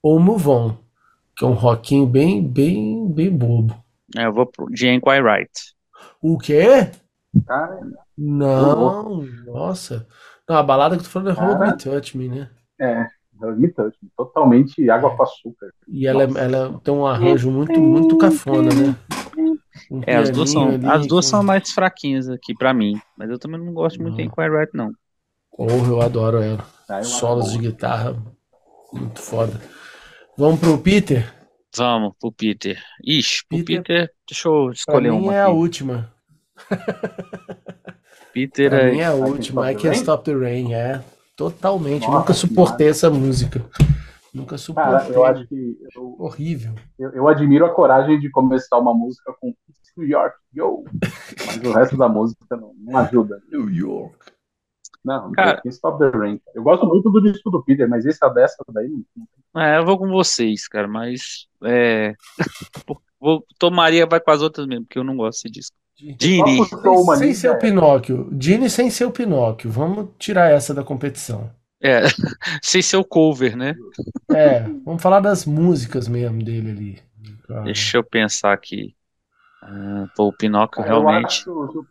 Ou 0.03 0.19
Move 0.19 0.47
On, 0.49 0.77
que 1.37 1.43
é 1.45 1.47
um 1.47 1.53
rockinho 1.53 2.05
bem, 2.05 2.45
bem, 2.45 3.07
bem 3.11 3.35
bobo. 3.35 3.75
É, 4.17 4.25
eu 4.25 4.33
vou 4.33 4.45
pro 4.45 4.65
Quite 4.67 5.21
Right. 5.21 5.51
O 6.21 6.37
quê? 6.37 6.91
Cara, 7.47 7.79
Não, 8.17 9.23
nossa. 9.45 10.07
Não, 10.47 10.57
a 10.57 10.63
balada 10.63 10.95
que 10.95 11.01
eu 11.01 11.05
tô 11.05 11.09
falando 11.11 11.29
é 11.29 11.33
Hold. 11.33 11.59
Me 11.59 11.77
Touch 11.77 12.17
Me, 12.17 12.27
né? 12.27 12.49
é, 12.79 13.07
me 13.55 13.67
touch, 13.69 13.97
totalmente 14.17 14.89
água 14.89 15.15
com 15.15 15.23
açúcar. 15.23 15.71
E 15.87 16.05
ela, 16.05 16.27
Nossa. 16.27 16.39
ela 16.39 16.79
tem 16.83 16.93
um 16.93 17.05
arranjo 17.05 17.49
muito, 17.49 17.79
muito 17.79 18.17
cafona, 18.17 18.69
né? 18.73 18.95
Um 19.89 20.01
É, 20.05 20.15
as 20.17 20.29
duas 20.29 20.49
são, 20.51 20.69
ali 20.69 20.87
as 20.87 21.07
duas 21.07 21.25
com- 21.25 21.29
são 21.31 21.43
mais 21.43 21.71
fraquinhas 21.71 22.29
aqui 22.29 22.53
pra 22.53 22.73
mim. 22.73 22.99
Mas 23.17 23.29
eu 23.29 23.39
também 23.39 23.59
não 23.59 23.73
gosto 23.73 24.01
muito 24.01 24.17
de 24.17 24.23
Right, 24.23 24.71
não. 24.73 24.91
Porra, 25.55 25.87
eu 25.87 26.01
adoro 26.01 26.41
ela. 26.41 26.65
Tá, 26.87 26.97
acho 26.97 27.09
Solos 27.09 27.51
de 27.51 27.57
guitarra, 27.59 28.15
muito 28.91 29.19
foda. 29.21 29.59
Vamos 30.41 30.59
pro 30.59 30.75
Peter? 30.79 31.31
Vamos 31.77 32.13
pro 32.19 32.31
Peter. 32.31 32.81
Ixi, 33.05 33.43
pro 33.47 33.59
Peter- 33.59 33.83
Peter, 33.83 34.11
deixa 34.27 34.49
eu 34.49 34.63
Pra 34.65 34.73
escolher 34.73 35.11
mim 35.11 35.19
uma 35.19 35.35
é 35.35 35.41
a 35.43 35.49
última. 35.49 36.11
Peter 38.33 38.71
Pra 38.71 38.79
é. 38.81 38.91
mim 38.91 38.99
é 39.01 39.05
a 39.05 39.13
última. 39.13 39.71
I 39.71 39.75
Stop 39.75 39.83
the 39.83 39.83
Can't 39.83 39.87
Rain? 39.93 40.01
Stop 40.01 40.23
the 40.23 40.33
Rain, 40.35 40.73
é. 40.73 41.03
Totalmente. 41.35 42.07
Nossa, 42.07 42.17
Nunca 42.17 42.33
suportei 42.33 42.87
essa 42.89 43.07
música. 43.11 43.63
Nunca 44.33 44.57
suportei. 44.57 44.91
Cara, 44.93 45.13
eu 45.13 45.25
acho 45.25 45.47
que 45.47 45.77
eu, 45.95 46.15
Horrível. 46.17 46.73
eu, 46.97 47.11
eu 47.11 47.27
admiro 47.27 47.63
a 47.63 47.69
coragem 47.69 48.19
de 48.19 48.31
começar 48.31 48.79
uma 48.79 48.95
música 48.95 49.31
com 49.39 49.53
New 49.95 50.07
York, 50.07 50.35
yo! 50.55 50.83
Mas 51.45 51.57
o 51.57 51.71
resto 51.71 51.95
da 51.97 52.09
música 52.09 52.43
não, 52.57 52.73
não 52.79 52.97
ajuda. 52.97 53.39
New 53.51 53.69
York. 53.69 54.15
Não, 55.03 55.31
Cara- 55.31 55.61
the 55.61 56.09
Rain. 56.17 56.39
Eu 56.53 56.63
gosto 56.63 56.85
muito 56.85 57.09
do 57.09 57.21
disco 57.21 57.49
do 57.49 57.63
Peter, 57.63 57.89
mas 57.89 58.05
esse 58.05 58.19
dessa 58.33 58.63
daí 58.69 58.89
não 59.53 59.61
É, 59.61 59.77
eu 59.77 59.85
vou 59.85 59.97
com 59.97 60.07
vocês, 60.09 60.67
cara, 60.67 60.87
mas. 60.87 61.47
É. 61.63 62.13
vou, 63.19 63.45
tomaria 63.57 64.05
vai 64.05 64.19
com 64.19 64.31
as 64.31 64.41
outras 64.41 64.67
mesmo, 64.67 64.85
porque 64.85 64.99
eu 64.99 65.03
não 65.03 65.17
gosto 65.17 65.43
desse 65.43 65.49
disco. 65.51 65.75
Uma 66.85 67.15
Sem 67.15 67.33
ser 67.33 67.49
o 67.49 67.53
já 67.53 67.57
Pinóquio. 67.59 68.29
Gini 68.39 68.69
sem 68.69 68.89
ser 68.89 69.05
o 69.05 69.11
Pinóquio. 69.11 69.69
Vamos 69.69 70.09
tirar 70.17 70.49
essa 70.49 70.73
da 70.73 70.83
competição. 70.83 71.51
É, 71.81 72.01
sem 72.61 72.81
ser 72.81 72.97
o 72.97 73.03
cover, 73.03 73.55
né? 73.55 73.75
É, 74.31 74.61
vamos 74.85 75.01
falar 75.01 75.19
das 75.19 75.45
músicas 75.45 76.07
mesmo 76.07 76.43
dele 76.43 76.71
ali. 76.71 76.99
Deixa 77.63 77.97
eu 77.97 78.03
pensar 78.03 78.53
aqui. 78.53 78.95
Ah, 79.61 80.07
pô, 80.15 80.27
o 80.27 80.33
Pinóquio 80.33 80.81
Eu 80.81 80.85
realmente. 80.87 81.25
acho, 81.41 81.85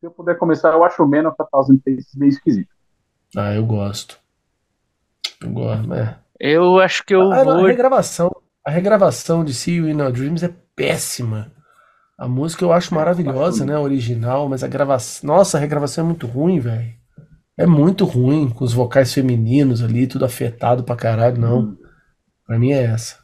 se 0.00 0.06
eu- 0.06 0.10
puder 0.10 0.36
começar, 0.38 0.72
eu 0.72 0.82
acho 0.84 1.02
o 1.02 1.08
Man 1.08 1.28
of 1.28 1.36
a 1.38 1.44
Thousand 1.44 1.78
Faces 1.84 2.14
meio 2.16 2.30
esquisito. 2.30 2.70
Ah, 3.36 3.54
eu 3.54 3.64
gosto. 3.64 4.18
Eu 5.42 5.50
gosto, 5.50 5.94
é. 5.94 6.18
Eu 6.38 6.78
acho 6.80 7.04
que 7.04 7.14
eu 7.14 7.30
A, 7.30 7.40
a 7.40 7.44
vou. 7.44 7.64
regravação, 7.66 8.30
a 8.66 8.70
regravação 8.70 9.44
de 9.44 9.52
See 9.54 9.74
You 9.76 9.88
in 9.88 10.00
Our 10.00 10.12
Dreams 10.12 10.42
é 10.44 10.52
péssima. 10.74 11.52
A 12.18 12.28
música 12.28 12.64
eu 12.64 12.72
acho 12.72 12.94
maravilhosa, 12.94 13.64
né? 13.64 13.78
Original, 13.78 14.48
mas 14.48 14.62
a 14.62 14.68
gravação. 14.68 15.26
Nossa, 15.26 15.56
a 15.56 15.60
regravação 15.60 16.04
é 16.04 16.06
muito 16.06 16.26
ruim, 16.26 16.58
velho. 16.60 16.92
É 17.56 17.66
muito 17.66 18.04
ruim, 18.04 18.48
com 18.50 18.64
os 18.64 18.72
vocais 18.72 19.12
femininos 19.12 19.82
ali, 19.82 20.06
tudo 20.06 20.24
afetado 20.24 20.82
pra 20.84 20.96
caralho, 20.96 21.38
não. 21.38 21.60
Hum. 21.60 21.76
Pra 22.46 22.58
mim 22.58 22.72
é 22.72 22.84
essa. 22.84 23.18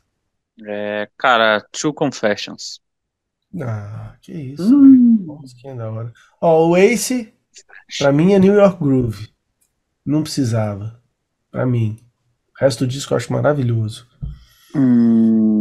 É, 0.67 1.09
cara, 1.19 1.61
True 1.73 1.93
Confessions. 1.93 2.81
Ah, 3.61 4.15
que 4.21 4.33
isso, 4.33 4.75
hum. 4.75 5.16
Musiquinha 5.41 5.75
da 5.75 5.91
hora. 5.91 6.13
Ó, 6.41 6.69
o 6.69 6.77
Ace, 6.77 7.33
pra 7.99 8.13
mim 8.13 8.33
é 8.33 8.39
New 8.39 8.55
York 8.55 8.79
Groove. 8.83 9.29
Não 10.05 10.23
precisava. 10.23 11.01
Pra 11.51 11.67
mim. 11.67 11.99
O 12.55 12.65
resto 12.65 12.85
do 12.85 12.91
disco 12.91 13.13
eu 13.13 13.17
acho 13.17 13.33
maravilhoso. 13.33 14.07
Hum... 14.75 15.57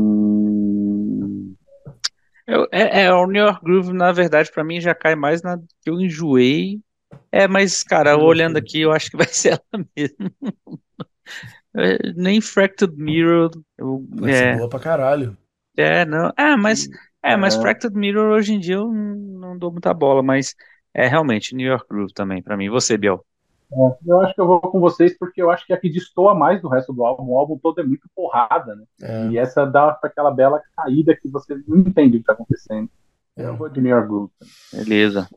Eu, 2.47 2.67
é, 2.71 3.05
é, 3.05 3.13
o 3.13 3.25
New 3.25 3.43
York 3.43 3.63
Groove, 3.63 3.91
na 3.91 4.11
verdade, 4.11 4.51
pra 4.51 4.63
mim 4.63 4.79
já 4.79 4.93
cai 4.93 5.15
mais 5.15 5.41
na 5.41 5.57
que 5.57 5.89
eu 5.89 5.99
enjoei. 5.99 6.79
É, 7.31 7.47
mas, 7.47 7.81
cara, 7.81 8.17
olhando 8.17 8.57
aqui, 8.57 8.81
eu 8.81 8.91
acho 8.91 9.09
que 9.09 9.17
vai 9.17 9.27
ser 9.27 9.59
ela 9.73 9.85
mesmo. 9.95 10.31
É, 11.75 12.13
nem 12.15 12.39
Fractured 12.39 12.95
Mirror. 12.95 13.51
Eu, 13.77 14.05
vai 14.09 14.31
é, 14.31 14.35
ser 14.35 14.57
boa 14.57 14.69
pra 14.69 14.79
caralho. 14.79 15.35
É, 15.75 16.05
não. 16.05 16.31
É, 16.37 16.55
mas 16.55 16.87
é, 17.33 17.37
mas 17.37 17.55
é. 17.55 17.61
Fractured 17.61 17.97
Mirror 17.97 18.33
hoje 18.33 18.53
em 18.53 18.59
dia 18.59 18.75
eu 18.75 18.91
não 18.91 19.57
dou 19.57 19.71
muita 19.71 19.93
bola, 19.93 20.21
mas 20.21 20.55
é 20.93 21.07
realmente 21.07 21.55
New 21.55 21.67
York 21.67 21.85
Groove 21.89 22.13
também 22.13 22.41
para 22.41 22.55
mim. 22.55 22.69
Você, 22.69 22.97
Biel? 22.97 23.25
É, 23.71 23.97
eu 24.05 24.21
acho 24.21 24.33
que 24.33 24.41
eu 24.41 24.47
vou 24.47 24.61
com 24.61 24.79
vocês 24.79 25.17
porque 25.17 25.41
eu 25.41 25.49
acho 25.49 25.65
que 25.65 25.73
é 25.73 25.75
a 25.75 25.79
que 25.79 25.89
destoa 25.89 26.35
mais 26.35 26.61
do 26.61 26.69
resto 26.69 26.93
do 26.93 27.03
álbum. 27.03 27.31
O 27.31 27.37
álbum 27.37 27.57
todo 27.57 27.81
é 27.81 27.83
muito 27.83 28.07
porrada, 28.15 28.75
né? 28.75 28.83
É. 29.01 29.27
E 29.27 29.37
essa 29.37 29.65
dá 29.65 29.97
aquela 30.01 30.31
bela 30.31 30.61
caída 30.77 31.15
que 31.15 31.27
você 31.27 31.55
não 31.67 31.79
entende 31.79 32.17
o 32.17 32.19
que 32.19 32.25
tá 32.25 32.33
acontecendo. 32.33 32.89
É. 33.35 33.45
Eu 33.45 33.57
vou 33.57 33.67
de 33.67 33.81
New 33.81 33.91
York 33.91 34.07
Groove. 34.07 34.31
Beleza. 34.71 35.27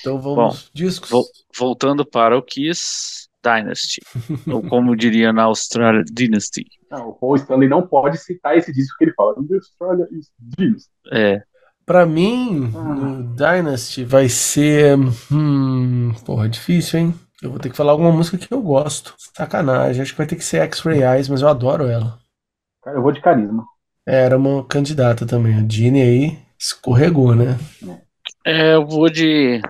Então 0.00 0.20
vamos 0.20 0.36
Bom, 0.36 0.70
discos. 0.74 1.10
Vo 1.10 1.24
voltando 1.56 2.04
para 2.04 2.36
o 2.36 2.42
Kiss 2.42 3.25
Dynasty, 3.46 4.00
ou 4.50 4.60
como 4.62 4.96
diria 4.96 5.32
na 5.32 5.44
Austrália, 5.44 6.02
Dynasty. 6.10 6.64
Não, 6.90 7.10
o 7.10 7.12
Paul 7.12 7.36
Stanley 7.36 7.68
não 7.68 7.86
pode 7.86 8.18
citar 8.18 8.56
esse 8.56 8.72
disco 8.72 8.96
que 8.98 9.04
ele 9.04 9.14
fala. 9.14 9.34
The 9.34 9.54
Australia 9.54 10.08
is 10.10 10.30
Dynasty. 10.38 10.90
É. 11.12 11.42
Pra 11.84 12.04
mim, 12.04 12.72
ah. 12.74 12.82
no 12.82 13.22
Dynasty 13.36 14.04
vai 14.04 14.28
ser. 14.28 14.98
Hum, 15.30 16.12
porra, 16.24 16.48
difícil, 16.48 16.98
hein? 16.98 17.14
Eu 17.40 17.50
vou 17.50 17.60
ter 17.60 17.70
que 17.70 17.76
falar 17.76 17.92
alguma 17.92 18.10
música 18.10 18.36
que 18.36 18.52
eu 18.52 18.60
gosto. 18.60 19.14
Sacanagem. 19.36 20.02
Acho 20.02 20.12
que 20.12 20.18
vai 20.18 20.26
ter 20.26 20.36
que 20.36 20.44
ser 20.44 20.62
X-Ray 20.62 21.02
Eyes, 21.04 21.28
mas 21.28 21.42
eu 21.42 21.48
adoro 21.48 21.86
ela. 21.86 22.18
Cara, 22.82 22.96
eu 22.96 23.02
vou 23.02 23.12
de 23.12 23.20
carisma. 23.20 23.64
É, 24.06 24.24
era 24.24 24.36
uma 24.36 24.64
candidata 24.64 25.26
também. 25.26 25.54
A 25.54 25.62
Dini 25.62 26.02
aí 26.02 26.38
escorregou, 26.58 27.34
né? 27.34 27.58
É, 28.44 28.74
eu 28.74 28.86
vou 28.86 29.08
de 29.10 29.60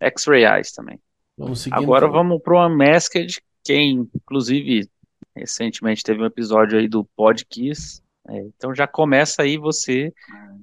X-Ray 0.00 0.44
Eyes 0.44 0.72
também. 0.72 0.98
Vamos 1.36 1.60
seguir. 1.60 1.76
Agora 1.76 2.06
então. 2.06 2.12
vamos 2.12 2.42
pro 2.42 2.64
Unmasked, 2.64 3.40
quem, 3.64 4.08
inclusive, 4.14 4.88
recentemente 5.34 6.02
teve 6.02 6.22
um 6.22 6.26
episódio 6.26 6.78
aí 6.78 6.88
do 6.88 7.04
Pod 7.04 7.44
Kiss. 7.46 8.02
É, 8.28 8.38
então 8.38 8.74
já 8.74 8.86
começa 8.86 9.42
aí 9.42 9.56
você 9.56 10.12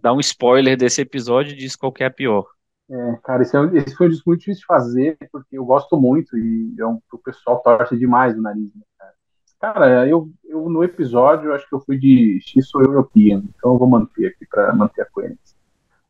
dá 0.02 0.14
um 0.14 0.20
spoiler 0.22 0.78
desse 0.78 1.02
episódio 1.02 1.52
e 1.52 1.58
diz 1.58 1.76
qual 1.76 1.92
que 1.92 2.04
é 2.04 2.08
a 2.08 2.12
pior. 2.12 2.46
É, 2.90 3.20
cara, 3.24 3.44
esse, 3.44 3.56
é, 3.56 3.60
esse, 3.74 3.96
foi 3.96 4.08
um 4.08 4.10
disco 4.10 4.30
muito 4.30 4.40
difícil 4.40 4.62
de 4.62 4.66
fazer, 4.66 5.18
porque 5.32 5.58
eu 5.58 5.66
gosto 5.66 6.00
muito 6.00 6.38
e 6.38 6.74
é 6.80 6.86
um, 6.86 7.00
o 7.12 7.18
pessoal 7.18 7.62
torce 7.62 7.98
demais 7.98 8.36
o 8.38 8.42
nariz, 8.42 8.74
né, 8.74 8.82
cara. 8.98 9.14
Cara, 9.60 10.08
eu, 10.08 10.32
eu 10.46 10.70
no 10.70 10.84
episódio, 10.84 11.50
eu 11.50 11.54
acho 11.54 11.68
que 11.68 11.76
eu 11.76 11.82
fui 11.82 12.00
de 12.00 12.40
X-So 12.42 12.82
European, 12.82 13.44
então 13.56 13.74
eu 13.74 13.78
vou 13.78 13.88
manter 13.88 14.28
aqui 14.28 14.46
para 14.50 14.74
manter 14.74 15.02
a 15.02 15.06
coerência. 15.06 15.58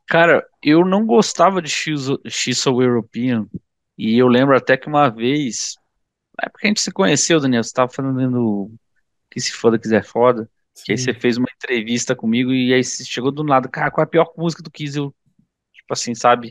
Cara, 0.08 0.48
eu 0.64 0.86
não 0.86 1.06
gostava 1.06 1.62
de 1.62 1.70
X-So 1.70 2.82
European, 2.82 3.48
e 4.00 4.18
eu 4.18 4.30
lembro 4.30 4.56
até 4.56 4.78
que 4.78 4.88
uma 4.88 5.10
vez, 5.10 5.76
na 6.38 6.46
época 6.46 6.62
que 6.62 6.68
a 6.68 6.70
gente 6.70 6.80
se 6.80 6.90
conheceu, 6.90 7.38
Daniel, 7.38 7.62
você 7.62 7.74
tava 7.74 7.92
falando 7.92 8.72
que 9.30 9.42
se 9.42 9.52
foda 9.52 9.78
quiser 9.78 10.06
foda, 10.06 10.50
Sim. 10.74 10.84
que 10.86 10.92
aí 10.94 10.98
você 10.98 11.14
fez 11.14 11.36
uma 11.38 11.50
entrevista 11.54 12.16
comigo 12.16 12.54
e 12.54 12.74
aí 12.74 12.82
você 12.82 13.04
chegou 13.04 13.30
do 13.30 13.44
nada, 13.44 13.68
cara, 13.68 13.92
qual 13.92 14.02
é 14.04 14.08
a 14.08 14.10
pior 14.10 14.32
música 14.38 14.64
do 14.64 14.72
Kiss? 14.72 14.98
Eu, 14.98 15.14
tipo 15.74 15.92
assim, 15.92 16.16
sabe? 16.16 16.50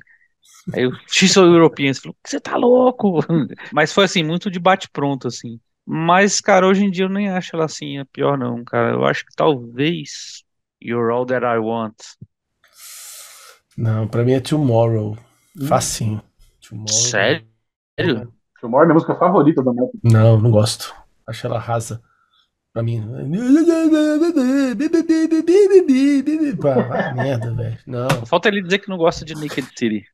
Aí 0.75 0.83
eu, 0.83 0.93
X 1.07 1.33
sou 1.33 1.47
European, 1.47 1.95
você 1.95 2.03
falou, 2.03 2.17
você 2.23 2.39
tá 2.39 2.55
louco? 2.55 3.21
Mas 3.73 3.95
foi 3.95 4.05
assim, 4.05 4.23
muito 4.23 4.51
de 4.51 4.61
bate-pronto, 4.61 5.27
assim. 5.27 5.59
Mas, 5.87 6.43
cara, 6.43 6.67
hoje 6.67 6.85
em 6.85 6.91
dia 6.91 7.07
eu 7.07 7.09
nem 7.09 7.31
acho 7.31 7.57
ela 7.57 7.65
assim 7.65 7.97
a 7.97 8.05
pior, 8.05 8.37
não, 8.37 8.63
cara. 8.63 8.91
Eu 8.91 9.07
acho 9.07 9.25
que 9.25 9.35
talvez 9.35 10.45
You're 10.83 11.11
All 11.11 11.25
That 11.25 11.47
I 11.47 11.57
Want. 11.57 11.97
Não, 13.75 14.07
pra 14.07 14.23
mim 14.23 14.33
é 14.33 14.41
Tomorrow. 14.41 15.17
Hum. 15.59 15.67
Facinho. 15.67 16.28
Tomorrow. 16.69 16.89
Sério? 16.89 17.47
Tomorrow 18.61 18.83
é 18.83 18.87
minha 18.87 18.95
música 18.95 19.15
favorita 19.15 19.63
da 19.63 19.73
Metal. 19.73 19.91
Não, 20.03 20.39
não 20.39 20.51
gosto. 20.51 20.95
Acho 21.27 21.47
ela 21.47 21.59
rasa. 21.59 22.03
Pra 22.73 22.83
mim. 22.83 23.03
Pá, 26.61 27.13
merda, 27.15 27.55
velho. 27.55 27.79
Não. 27.87 28.09
Falta 28.27 28.49
ele 28.49 28.63
dizer 28.63 28.79
que 28.79 28.89
não 28.89 28.99
gosta 28.99 29.25
de 29.25 29.35
Naked 29.35 29.69
City. 29.77 30.05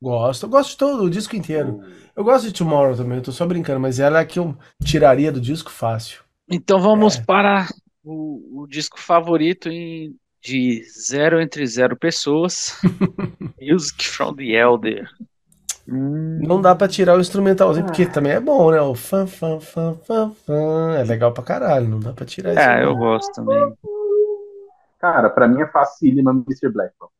Gosto, 0.00 0.46
eu 0.46 0.48
gosto 0.48 0.70
de 0.70 0.76
todo 0.76 1.04
o 1.04 1.10
disco 1.10 1.34
inteiro. 1.34 1.82
Eu 2.14 2.22
gosto 2.22 2.46
de 2.46 2.52
Tomorrow 2.52 2.96
também, 2.96 3.18
eu 3.18 3.22
tô 3.22 3.32
só 3.32 3.44
brincando, 3.46 3.80
mas 3.80 3.98
ela 3.98 4.18
é 4.18 4.22
a 4.22 4.26
que 4.26 4.38
eu 4.38 4.56
tiraria 4.84 5.32
do 5.32 5.40
disco 5.40 5.70
fácil. 5.70 6.22
Então 6.48 6.78
vamos 6.78 7.16
é. 7.16 7.24
para 7.24 7.66
o, 8.04 8.62
o, 8.62 8.66
disco 8.68 8.98
favorito 8.98 9.68
em, 9.68 10.14
de 10.40 10.84
zero 10.84 11.40
entre 11.40 11.66
zero 11.66 11.96
pessoas. 11.96 12.80
Music 13.60 14.06
from 14.06 14.36
the 14.36 14.52
Elder. 14.52 15.08
Hum. 15.90 16.40
Não 16.42 16.60
dá 16.60 16.74
pra 16.74 16.86
tirar 16.86 17.16
o 17.16 17.20
instrumentalzinho, 17.20 17.86
ah. 17.86 17.88
porque 17.88 18.04
também 18.04 18.32
é 18.32 18.40
bom, 18.40 18.70
né? 18.70 18.80
O 18.80 18.94
fã, 18.94 19.26
fã, 19.26 19.58
fã, 19.58 19.96
fã, 20.04 20.30
fã. 20.46 20.94
É 20.96 21.04
legal 21.04 21.32
pra 21.32 21.42
caralho, 21.42 21.88
não 21.88 21.98
dá 21.98 22.12
pra 22.12 22.26
tirar 22.26 22.50
isso. 22.50 22.60
É, 22.60 22.84
eu 22.84 22.94
gosto 22.94 23.32
também. 23.32 23.72
Cara, 24.98 25.30
pra 25.30 25.48
mim 25.48 25.62
é 25.62 25.66
facílima 25.66 26.30
Mr. 26.30 26.68
Blackwell. 26.70 27.10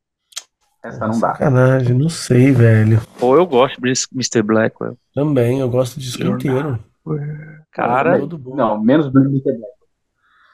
Essa 0.84 1.00
não 1.00 1.18
dá. 1.18 1.32
Sacanagem, 1.32 1.96
não 1.96 2.10
sei, 2.10 2.52
velho. 2.52 3.00
Pô, 3.18 3.36
eu 3.36 3.46
gosto 3.46 3.80
de 3.80 3.92
Mr. 4.14 4.42
Blackwell. 4.42 4.98
Também, 5.14 5.60
eu 5.60 5.70
gosto 5.70 5.98
disso 5.98 6.22
inteiro. 6.22 6.78
Cara, 7.70 8.18
não, 8.18 8.78
menos 8.78 9.10
do 9.10 9.20
Mr. 9.20 9.44
Blackwell. 9.44 9.78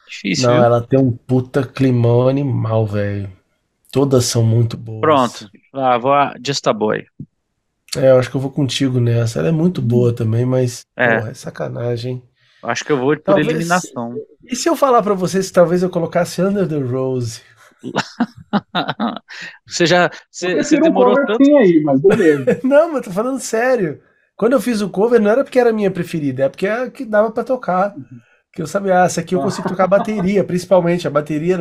Difícil. 0.07 0.49
Não, 0.49 0.63
ela 0.63 0.81
tem 0.81 1.01
um 1.01 1.11
puta 1.11 1.67
climão 1.67 2.29
animal, 2.29 2.87
velho. 2.87 3.29
Todas 3.91 4.27
são 4.27 4.43
muito 4.45 4.77
boas. 4.77 5.01
Pronto, 5.01 5.51
ah, 5.73 5.99
vou 5.99 6.13
a 6.13 6.35
Just 6.45 6.67
a 6.67 6.73
Boy. 6.73 7.07
É, 7.97 8.11
eu 8.11 8.19
acho 8.19 8.31
que 8.31 8.37
eu 8.37 8.41
vou 8.41 8.51
contigo 8.51 9.01
nessa. 9.01 9.39
Ela 9.39 9.49
é 9.49 9.53
muito 9.53 9.81
boa 9.83 10.13
também, 10.13 10.45
mas 10.45 10.85
é, 10.97 11.19
porra, 11.19 11.31
é 11.31 11.35
sacanagem. 11.35 12.23
Acho 12.63 12.85
que 12.85 12.93
eu 12.93 12.97
vou 12.97 13.09
por 13.09 13.21
talvez, 13.21 13.47
eliminação. 13.47 14.15
E 14.43 14.57
se 14.57 14.69
eu 14.69 14.77
falar 14.77 15.03
para 15.03 15.15
vocês 15.15 15.49
que 15.49 15.53
talvez 15.53 15.83
eu 15.83 15.91
colocasse 15.91 16.41
Under 16.41 16.67
the 16.67 16.79
Rose? 16.79 17.43
você 19.67 19.87
já. 19.87 20.11
Você, 20.31 20.63
você 20.63 20.81
demorou 20.81 21.15
tanto. 21.27 21.57
Aí, 21.57 21.83
mas 21.83 22.01
beleza. 22.01 22.61
não, 22.65 22.93
mas 22.93 23.05
tô 23.05 23.11
falando 23.11 23.39
sério. 23.39 24.01
Quando 24.37 24.55
eu 24.55 24.61
fiz 24.61 24.81
o 24.81 24.89
cover, 24.89 25.21
não 25.21 25.31
era 25.31 25.45
porque 25.45 25.59
era 25.59 25.71
a 25.71 25.73
minha 25.73 25.91
preferida, 25.91 26.45
é 26.45 26.49
porque 26.49 26.67
era 26.67 26.85
a 26.85 26.91
que 26.91 27.05
dava 27.05 27.31
para 27.31 27.45
tocar. 27.45 27.95
Que 28.53 28.63
eu 28.63 28.67
sabia, 28.67 29.03
ah, 29.03 29.05
essa 29.05 29.21
aqui 29.21 29.35
eu 29.35 29.41
consigo 29.41 29.69
tocar 29.69 29.87
bateria, 29.87 30.43
principalmente. 30.45 31.07
A 31.07 31.11
bateria 31.11 31.59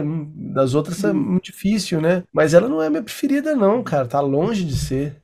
das 0.54 0.74
outras 0.74 1.04
é 1.04 1.12
muito 1.12 1.46
difícil, 1.46 2.00
né? 2.00 2.24
Mas 2.32 2.54
ela 2.54 2.70
não 2.70 2.82
é 2.82 2.90
minha 2.90 3.04
preferida, 3.04 3.56
não, 3.56 3.84
cara. 3.84 4.08
Tá 4.08 4.22
longe 4.22 4.64
de 4.64 4.76
ser. 4.76 5.23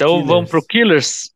Então 0.00 0.12
Killers. 0.14 0.28
vamos 0.28 0.50
pro 0.50 0.66
Killers. 0.66 1.34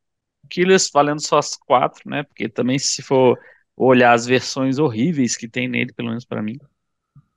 Killers 0.49 0.91
valendo 0.93 1.21
só 1.21 1.37
as 1.37 1.55
quatro, 1.55 2.09
né? 2.09 2.23
Porque 2.23 2.49
também 2.49 2.79
se 2.79 3.03
for 3.03 3.39
olhar 3.77 4.15
as 4.15 4.25
versões 4.25 4.79
horríveis 4.79 5.37
que 5.37 5.47
tem 5.47 5.69
nele, 5.69 5.93
pelo 5.93 6.09
menos 6.09 6.25
para 6.25 6.43
mim, 6.43 6.59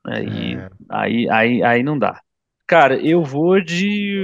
aí, 0.06 0.56
é. 0.56 0.70
aí, 0.90 1.30
aí, 1.30 1.64
aí 1.64 1.84
não 1.84 2.00
dá. 2.00 2.22
Cara, 2.66 2.96
eu 2.96 3.24
vou 3.24 3.60
de 3.60 4.18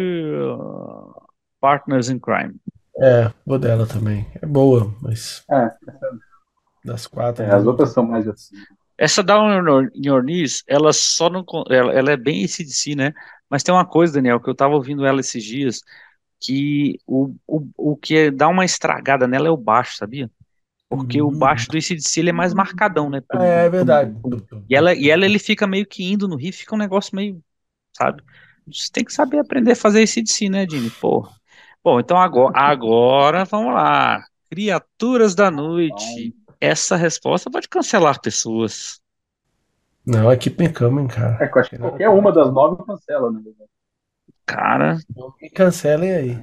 uh, 0.57 1.13
Partners 1.59 2.09
in 2.09 2.19
Crime. 2.19 2.55
É, 3.01 3.31
vou 3.45 3.59
dela 3.59 3.85
também. 3.85 4.25
É 4.41 4.45
boa, 4.45 4.93
mas. 5.01 5.43
É. 5.51 5.71
Das 6.85 7.05
quatro. 7.07 7.43
É, 7.43 7.51
as 7.51 7.65
outras 7.65 7.89
são 7.89 8.05
mais 8.05 8.27
assim. 8.27 8.55
Essa 8.97 9.23
Down 9.23 9.89
in 9.93 10.05
Your 10.05 10.21
Knees, 10.23 10.63
ela 10.67 10.93
só 10.93 11.29
não. 11.29 11.43
Ela, 11.69 11.91
ela 11.91 12.11
é 12.11 12.17
bem 12.17 12.43
esse 12.43 12.63
de 12.63 12.71
si, 12.71 12.95
né? 12.95 13.11
Mas 13.49 13.63
tem 13.63 13.73
uma 13.73 13.85
coisa, 13.85 14.13
Daniel, 14.13 14.39
que 14.39 14.49
eu 14.49 14.55
tava 14.55 14.75
ouvindo 14.75 15.05
ela 15.05 15.19
esses 15.19 15.43
dias 15.43 15.81
que 16.43 16.99
o, 17.07 17.33
o, 17.47 17.67
o 17.77 17.95
que 17.95 18.29
dá 18.29 18.47
uma 18.49 18.65
estragada 18.65 19.27
nela 19.27 19.47
é 19.47 19.51
o 19.51 19.57
baixo, 19.57 19.95
sabia? 19.95 20.29
Porque 20.89 21.21
uhum. 21.21 21.29
o 21.29 21.31
baixo 21.31 21.69
do 21.69 21.77
ACDC 21.77 22.19
ele 22.19 22.29
é 22.29 22.33
mais 22.33 22.53
marcadão, 22.53 23.09
né? 23.09 23.21
É, 23.33 23.65
é 23.65 23.69
verdade. 23.69 24.15
E 24.69 24.75
ela, 24.75 24.93
e 24.93 25.09
ela 25.09 25.25
ele 25.25 25.39
fica 25.39 25.65
meio 25.65 25.85
que 25.85 26.03
indo 26.03 26.27
no 26.27 26.35
riff, 26.35 26.59
fica 26.59 26.75
um 26.75 26.77
negócio 26.77 27.15
meio, 27.15 27.41
sabe? 27.93 28.21
Você 28.67 28.89
tem 28.91 29.03
que 29.03 29.13
saber 29.13 29.39
aprender 29.39 29.71
a 29.71 29.75
fazer 29.75 30.03
ACDC, 30.03 30.49
né, 30.49 30.67
Jimmy? 30.69 30.89
Porra. 30.89 31.31
Bom, 31.83 31.99
então 31.99 32.17
agora, 32.17 32.57
agora 32.57 33.45
vamos 33.45 33.73
lá. 33.73 34.23
Criaturas 34.49 35.33
da 35.33 35.49
Noite. 35.49 36.35
Essa 36.61 36.95
resposta 36.95 37.49
pode 37.49 37.67
cancelar 37.67 38.21
pessoas. 38.21 39.01
Não, 40.05 40.29
é 40.29 40.37
Keep 40.37 40.61
Me 40.61 40.71
Coming, 40.71 41.07
cara. 41.07 41.43
É, 41.43 41.47
qualquer 41.47 42.09
uma 42.09 42.31
das 42.31 42.53
nove 42.53 42.83
cancela, 42.85 43.31
né? 43.31 43.41
Cara, 44.45 44.97
me 45.41 45.49
cancelem 45.49 46.11
aí. 46.13 46.37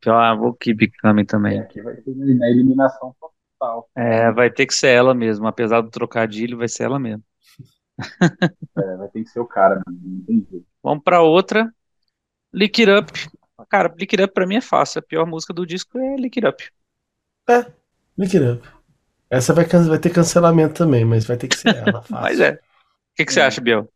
pior, 0.00 0.36
vou 0.38 0.54
keep 0.54 0.90
coming 1.00 1.24
também. 1.24 1.60
Aqui 1.60 1.82
vai 1.82 1.96
ter 1.96 2.14
na 2.14 2.48
eliminação 2.48 3.14
total. 3.20 3.88
É, 3.94 4.30
vai 4.32 4.50
ter 4.50 4.66
que 4.66 4.74
ser 4.74 4.88
ela 4.88 5.14
mesmo, 5.14 5.46
apesar 5.46 5.80
do 5.80 5.90
trocadilho, 5.90 6.56
vai 6.58 6.68
ser 6.68 6.84
ela 6.84 6.98
mesmo. 6.98 7.22
É, 8.78 8.96
vai 8.96 9.08
ter 9.08 9.24
que 9.24 9.28
ser 9.30 9.40
o 9.40 9.46
cara, 9.46 9.82
mano. 9.86 9.98
Não 10.02 10.24
tem 10.24 10.46
jeito. 10.50 10.66
Vamos 10.82 11.04
pra 11.04 11.20
outra. 11.20 11.70
Lick 12.54 12.80
It 12.82 12.90
Up. 12.90 13.12
Cara, 13.68 13.92
Lick 13.98 14.14
It 14.14 14.22
Up 14.24 14.32
pra 14.32 14.46
mim 14.46 14.56
é 14.56 14.60
fácil. 14.60 15.00
A 15.00 15.02
pior 15.02 15.26
música 15.26 15.52
do 15.52 15.66
disco 15.66 15.98
é 15.98 16.16
Lick 16.16 16.38
It 16.38 16.46
Up. 16.48 16.70
É, 17.48 17.70
Lick 18.16 18.36
It 18.38 18.46
Up. 18.58 18.68
Essa 19.28 19.52
vai, 19.52 19.66
vai 19.66 19.98
ter 19.98 20.10
cancelamento 20.10 20.74
também, 20.74 21.04
mas 21.04 21.26
vai 21.26 21.36
ter 21.36 21.48
que 21.48 21.56
ser 21.56 21.76
ela. 21.76 22.00
Fácil. 22.02 22.14
Mas 22.22 22.40
é. 22.40 22.52
O 22.54 22.58
que, 23.16 23.24
que 23.26 23.32
você 23.32 23.40
É. 23.40 23.44
acha, 23.44 23.60
Biel? 23.60 23.86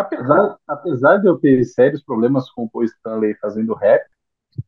Apesar, 0.00 0.56
apesar 0.66 1.16
de 1.18 1.26
eu 1.28 1.38
ter 1.38 1.62
sérios 1.64 2.02
problemas 2.02 2.50
com 2.50 2.64
o 2.64 2.70
Paul 2.70 2.84
Stanley 2.84 3.34
fazendo 3.34 3.74
rap, 3.74 4.02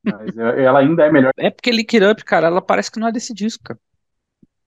mas 0.05 0.37
eu- 0.37 0.47
ela 0.47 0.81
ainda 0.81 1.05
é 1.07 1.11
melhor. 1.13 1.33
É 1.37 1.51
porque 1.51 1.71
Lick 1.71 1.97
It 1.97 2.07
Up, 2.07 2.25
cara, 2.25 2.47
ela 2.49 2.61
parece 2.63 2.91
que 2.91 3.01
não 3.01 3.09
é 3.09 3.13
desse 3.13 3.33
disco, 3.35 3.65
cara. 3.65 3.81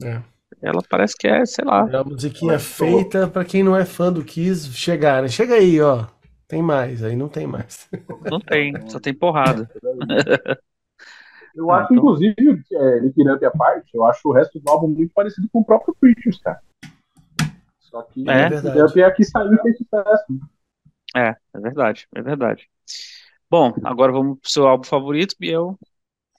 É. 0.03 0.21
Ela 0.61 0.81
parece 0.89 1.15
que 1.17 1.27
é, 1.27 1.45
sei 1.45 1.65
lá. 1.65 1.79
É 1.89 1.97
uma 1.97 2.03
musiquinha 2.05 2.57
feita 2.59 3.27
pra 3.27 3.43
quem 3.45 3.63
não 3.63 3.75
é 3.75 3.85
fã 3.85 4.11
do 4.11 4.23
Kiss 4.23 4.71
chegar. 4.73 5.21
né? 5.21 5.27
Chega 5.27 5.55
aí, 5.55 5.79
ó. 5.81 6.05
Tem 6.47 6.61
mais, 6.61 7.03
aí 7.03 7.15
não 7.15 7.27
tem 7.27 7.47
mais. 7.47 7.89
Não 8.29 8.39
tem, 8.39 8.73
só 8.89 8.99
tem 8.99 9.13
porrada. 9.13 9.69
Eu 11.55 11.71
Ah, 11.71 11.77
acho, 11.77 11.93
então. 11.93 12.03
inclusive, 12.03 12.35
é, 12.73 12.99
Lick 12.99 13.21
It 13.21 13.31
Up 13.31 13.45
à 13.45 13.51
parte, 13.51 13.89
eu 13.95 14.03
acho 14.05 14.27
o 14.27 14.33
resto 14.33 14.59
do 14.59 14.69
álbum 14.69 14.89
muito 14.89 15.13
parecido 15.13 15.47
com 15.53 15.59
o 15.61 15.65
próprio 15.65 15.95
Preachers, 15.97 16.37
cara. 16.39 16.59
Só 17.79 18.01
que 18.01 18.29
É. 18.29 18.49
Lick 18.49 18.67
It 18.67 18.81
Up 18.81 18.99
é 18.99 19.05
a 19.05 19.11
que 19.11 19.23
saiu 19.23 19.53
e 19.53 19.61
fez 19.61 19.77
sucesso. 19.77 20.25
É, 21.15 21.35
é 21.53 21.59
verdade, 21.59 22.07
é 22.13 22.21
verdade. 22.21 22.67
Bom, 23.49 23.73
agora 23.83 24.11
vamos 24.11 24.39
pro 24.39 24.51
seu 24.51 24.67
álbum 24.67 24.83
favorito, 24.83 25.35
Biel. 25.39 25.79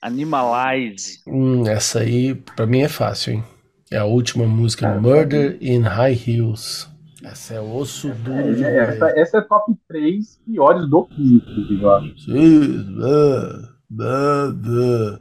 Animalize. 0.01 1.23
Hum, 1.25 1.67
essa 1.67 2.01
aí, 2.01 2.35
pra 2.35 2.67
mim, 2.67 2.81
é 2.81 2.89
fácil, 2.89 3.33
hein? 3.33 3.43
É 3.89 3.97
a 3.97 4.05
última 4.05 4.45
música, 4.45 4.87
Murder 4.99 5.57
in 5.61 5.81
High 5.81 6.13
Heels. 6.27 6.89
Essa 7.23 7.55
é 7.55 7.59
osso 7.59 8.09
duro 8.09 8.55
de 8.55 8.63
É, 8.63 8.77
essa, 8.77 9.19
essa 9.19 9.37
é 9.39 9.41
top 9.41 9.73
3 9.87 10.39
piores 10.45 10.87
do 10.87 11.05
Kiss, 11.05 11.81
eu 11.81 11.91
acho. 11.91 12.15
Ah. 13.99 15.19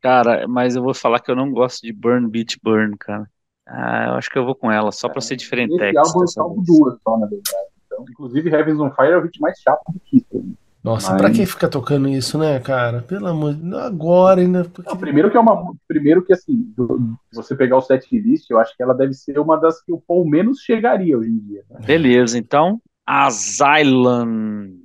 Cara, 0.00 0.46
mas 0.46 0.76
eu 0.76 0.82
vou 0.82 0.92
falar 0.92 1.20
que 1.20 1.30
eu 1.30 1.36
não 1.36 1.50
gosto 1.50 1.82
de 1.82 1.92
Burn 1.92 2.28
Beat 2.28 2.56
Burn, 2.62 2.96
cara. 2.98 3.28
Ah, 3.66 4.08
eu 4.08 4.12
acho 4.14 4.30
que 4.30 4.38
eu 4.38 4.44
vou 4.44 4.54
com 4.54 4.70
ela, 4.70 4.92
só 4.92 5.08
pra 5.08 5.20
ser 5.20 5.36
diferente. 5.36 5.74
Esse 5.74 5.96
álbum 5.96 6.24
é 6.24 6.26
salvo 6.26 6.62
duas 6.62 6.98
só, 7.02 7.16
na 7.16 7.26
verdade. 7.26 7.77
Então, 8.00 8.04
inclusive, 8.10 8.50
Heavens 8.50 8.78
on 8.80 8.90
Fire 8.90 9.12
é 9.12 9.16
o 9.18 9.22
hit 9.22 9.40
mais 9.40 9.58
chato 9.60 9.80
do 9.92 10.00
Kiss. 10.00 10.24
pra 10.30 10.40
mim. 10.40 10.54
Nossa, 10.84 11.10
Mas- 11.12 11.20
pra 11.20 11.30
que 11.32 11.44
fica 11.44 11.68
tocando 11.68 12.08
isso, 12.08 12.38
né, 12.38 12.60
cara? 12.60 13.02
Pelo 13.02 13.26
amor 13.26 13.52
de 13.52 13.60
Deus, 13.62 13.82
agora 13.82 14.40
ainda. 14.40 14.64
Porque... 14.64 14.88
Não, 14.88 14.96
primeiro 14.96 15.30
que 15.30 15.36
é 15.36 15.40
uma. 15.40 15.72
Primeiro 15.88 16.24
que 16.24 16.32
assim, 16.32 16.72
do- 16.76 17.14
você 17.32 17.54
pegar 17.56 17.76
o 17.76 17.80
set 17.82 18.06
list, 18.18 18.48
eu 18.48 18.58
acho 18.58 18.74
que 18.76 18.82
ela 18.82 18.94
deve 18.94 19.12
ser 19.12 19.38
uma 19.40 19.56
das 19.56 19.82
que 19.82 19.92
o 19.92 19.98
Paul 20.00 20.26
menos 20.28 20.60
chegaria 20.60 21.18
hoje 21.18 21.30
em 21.30 21.38
dia. 21.38 21.62
né? 21.68 21.80
Beleza, 21.84 22.38
então. 22.38 22.80
Asylum. 23.06 24.78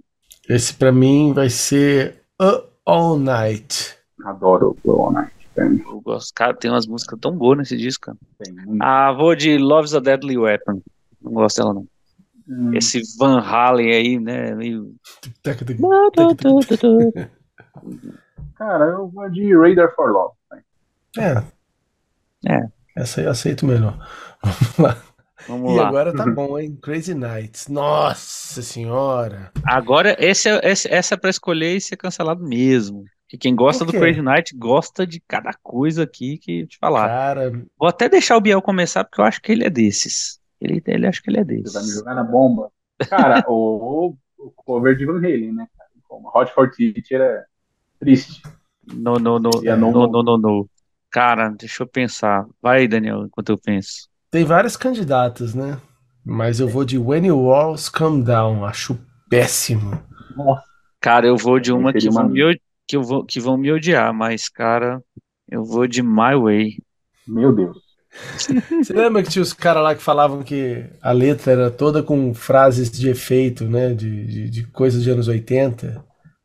Esse 0.49 0.73
pra 0.73 0.91
mim 0.91 1.31
vai 1.33 1.49
ser 1.49 2.21
uh, 2.41 2.63
All 2.85 3.17
Night. 3.17 3.95
Adoro 4.25 4.75
o 4.83 4.91
All 4.91 5.11
Night. 5.11 5.31
Tem, 5.55 5.81
Eu 5.85 6.01
gosto, 6.01 6.33
cara, 6.33 6.53
tem 6.55 6.71
umas 6.71 6.87
músicas 6.87 7.19
tão 7.19 7.31
boas 7.37 7.57
nesse 7.59 7.77
disco, 7.77 8.07
cara. 8.07 8.17
tem 8.39 8.53
muito. 8.53 8.81
Ah, 8.81 9.11
vou 9.11 9.35
de 9.35 9.57
Love's 9.57 9.93
a 9.93 9.99
Deadly 9.99 10.37
Weapon. 10.37 10.81
Não 11.21 11.31
gosto 11.33 11.57
dela, 11.57 11.73
não. 11.75 11.85
Hum, 12.47 12.73
Esse 12.75 13.01
Van 13.17 13.39
Halen 13.39 13.91
aí, 13.91 14.19
né? 14.19 14.53
Meio. 14.55 14.93
Cara, 18.55 18.85
eu 18.85 19.07
vou 19.09 19.29
de 19.29 19.55
Radar 19.55 19.93
for 19.95 20.11
Love. 20.11 20.33
né? 20.51 20.63
É. 22.45 22.53
É. 22.53 22.67
Essa 22.95 23.21
aí 23.21 23.25
eu 23.27 23.31
aceito 23.31 23.65
melhor. 23.65 23.97
Vamos 24.43 24.77
lá. 24.79 24.97
Vamos 25.47 25.73
E 25.73 25.77
lá. 25.77 25.87
agora 25.87 26.13
tá 26.15 26.25
bom, 26.25 26.57
hein? 26.57 26.77
Crazy 26.81 27.13
Nights. 27.13 27.67
Nossa 27.67 28.61
senhora. 28.61 29.51
Agora, 29.65 30.15
esse 30.19 30.47
é, 30.49 30.59
esse- 30.71 30.87
essa 30.93 31.15
é 31.15 31.17
pra 31.17 31.29
escolher 31.29 31.75
e 31.75 31.81
ser 31.81 31.97
cancelado 31.97 32.41
mesmo. 32.43 33.03
Que 33.27 33.37
quem 33.37 33.55
gosta 33.55 33.83
do? 33.83 33.91
Crazy 33.91 34.21
Night 34.21 34.55
gosta 34.55 35.05
de 35.07 35.19
cada 35.27 35.51
coisa 35.61 36.03
aqui 36.03 36.37
que 36.37 36.67
te 36.67 36.77
falar. 36.77 37.07
Cara, 37.07 37.51
Vou 37.77 37.89
até 37.89 38.07
deixar 38.07 38.37
o 38.37 38.41
Biel 38.41 38.61
começar, 38.61 39.03
porque 39.03 39.19
eu 39.19 39.25
acho 39.25 39.41
que 39.41 39.51
ele 39.51 39.65
é 39.65 39.69
desses. 39.69 40.39
Ele, 40.63 40.81
ele 40.85 41.07
acho 41.07 41.21
que 41.21 41.29
ele 41.29 41.39
é 41.39 41.43
Você 41.63 41.71
vai 41.71 41.83
me 41.83 41.87
desses. 41.87 41.93
jogar 41.93 42.15
na 42.15 42.23
bomba. 42.23 42.71
Cara, 43.09 43.43
o, 43.49 44.15
o 44.37 44.51
cover 44.51 44.95
de 44.95 45.05
Van 45.05 45.17
Halen, 45.17 45.53
né? 45.53 45.67
cara? 45.77 45.89
Como 46.07 46.29
Hot 46.33 46.51
for 46.53 46.69
Teacher 46.71 47.21
é 47.21 47.45
triste. 47.99 48.41
No, 48.85 49.17
no, 49.19 49.39
no, 49.39 49.49
E 49.63 49.69
a 49.69 49.75
no, 49.77 49.91
não- 49.91 50.07
no, 50.07 50.23
no, 50.23 50.37
no. 50.37 50.69
Cara, 51.09 51.49
deixa 51.49 51.83
eu 51.83 51.87
pensar. 51.87 52.45
Vai, 52.61 52.87
Daniel, 52.87 53.25
enquanto 53.25 53.49
eu 53.49 53.57
penso. 53.57 54.09
tem 54.31 54.43
vários 54.43 54.75
candidatos, 54.75 55.53
né? 55.53 55.79
Mas 56.25 56.59
eu 56.59 56.67
vou 56.67 56.83
de 56.85 56.97
When 56.97 57.27
Your 57.27 57.41
Walls 57.41 57.89
Come 57.89 58.23
Down. 58.23 58.65
Acho 58.65 58.97
péssimo. 59.29 59.91
Nossa, 60.35 60.63
Cara, 60.99 61.27
eu 61.27 61.37
vou 61.37 61.59
de 61.59 61.71
uma 61.71 61.93
que 61.93 62.09
vão 62.09 62.27
me, 62.29 62.59
que, 62.87 62.95
eu 62.95 63.03
vou, 63.03 63.25
que 63.25 63.39
vão 63.39 63.57
me 63.57 63.71
odiar, 63.71 64.13
mas, 64.13 64.49
cara, 64.49 65.01
eu 65.49 65.63
vou 65.63 65.87
de 65.87 66.01
My 66.01 66.35
Way. 66.35 66.77
meu 67.27 67.53
Deus. 67.53 67.82
Você 68.37 68.93
lembra 68.93 69.23
que 69.23 69.29
tinha 69.29 69.41
os 69.41 69.53
caras 69.53 69.83
lá 69.83 69.95
que 69.95 70.01
falavam 70.01 70.43
que 70.43 70.85
a 71.01 71.11
letra 71.11 71.51
era 71.51 71.71
toda 71.71 72.03
com 72.03 72.33
frases 72.33 72.91
de 72.91 73.09
efeito, 73.09 73.65
né? 73.65 73.93
De, 73.93 74.25
de, 74.25 74.49
de 74.49 74.67
coisas 74.67 75.03
de 75.03 75.09
anos 75.09 75.27
80? 75.27 76.03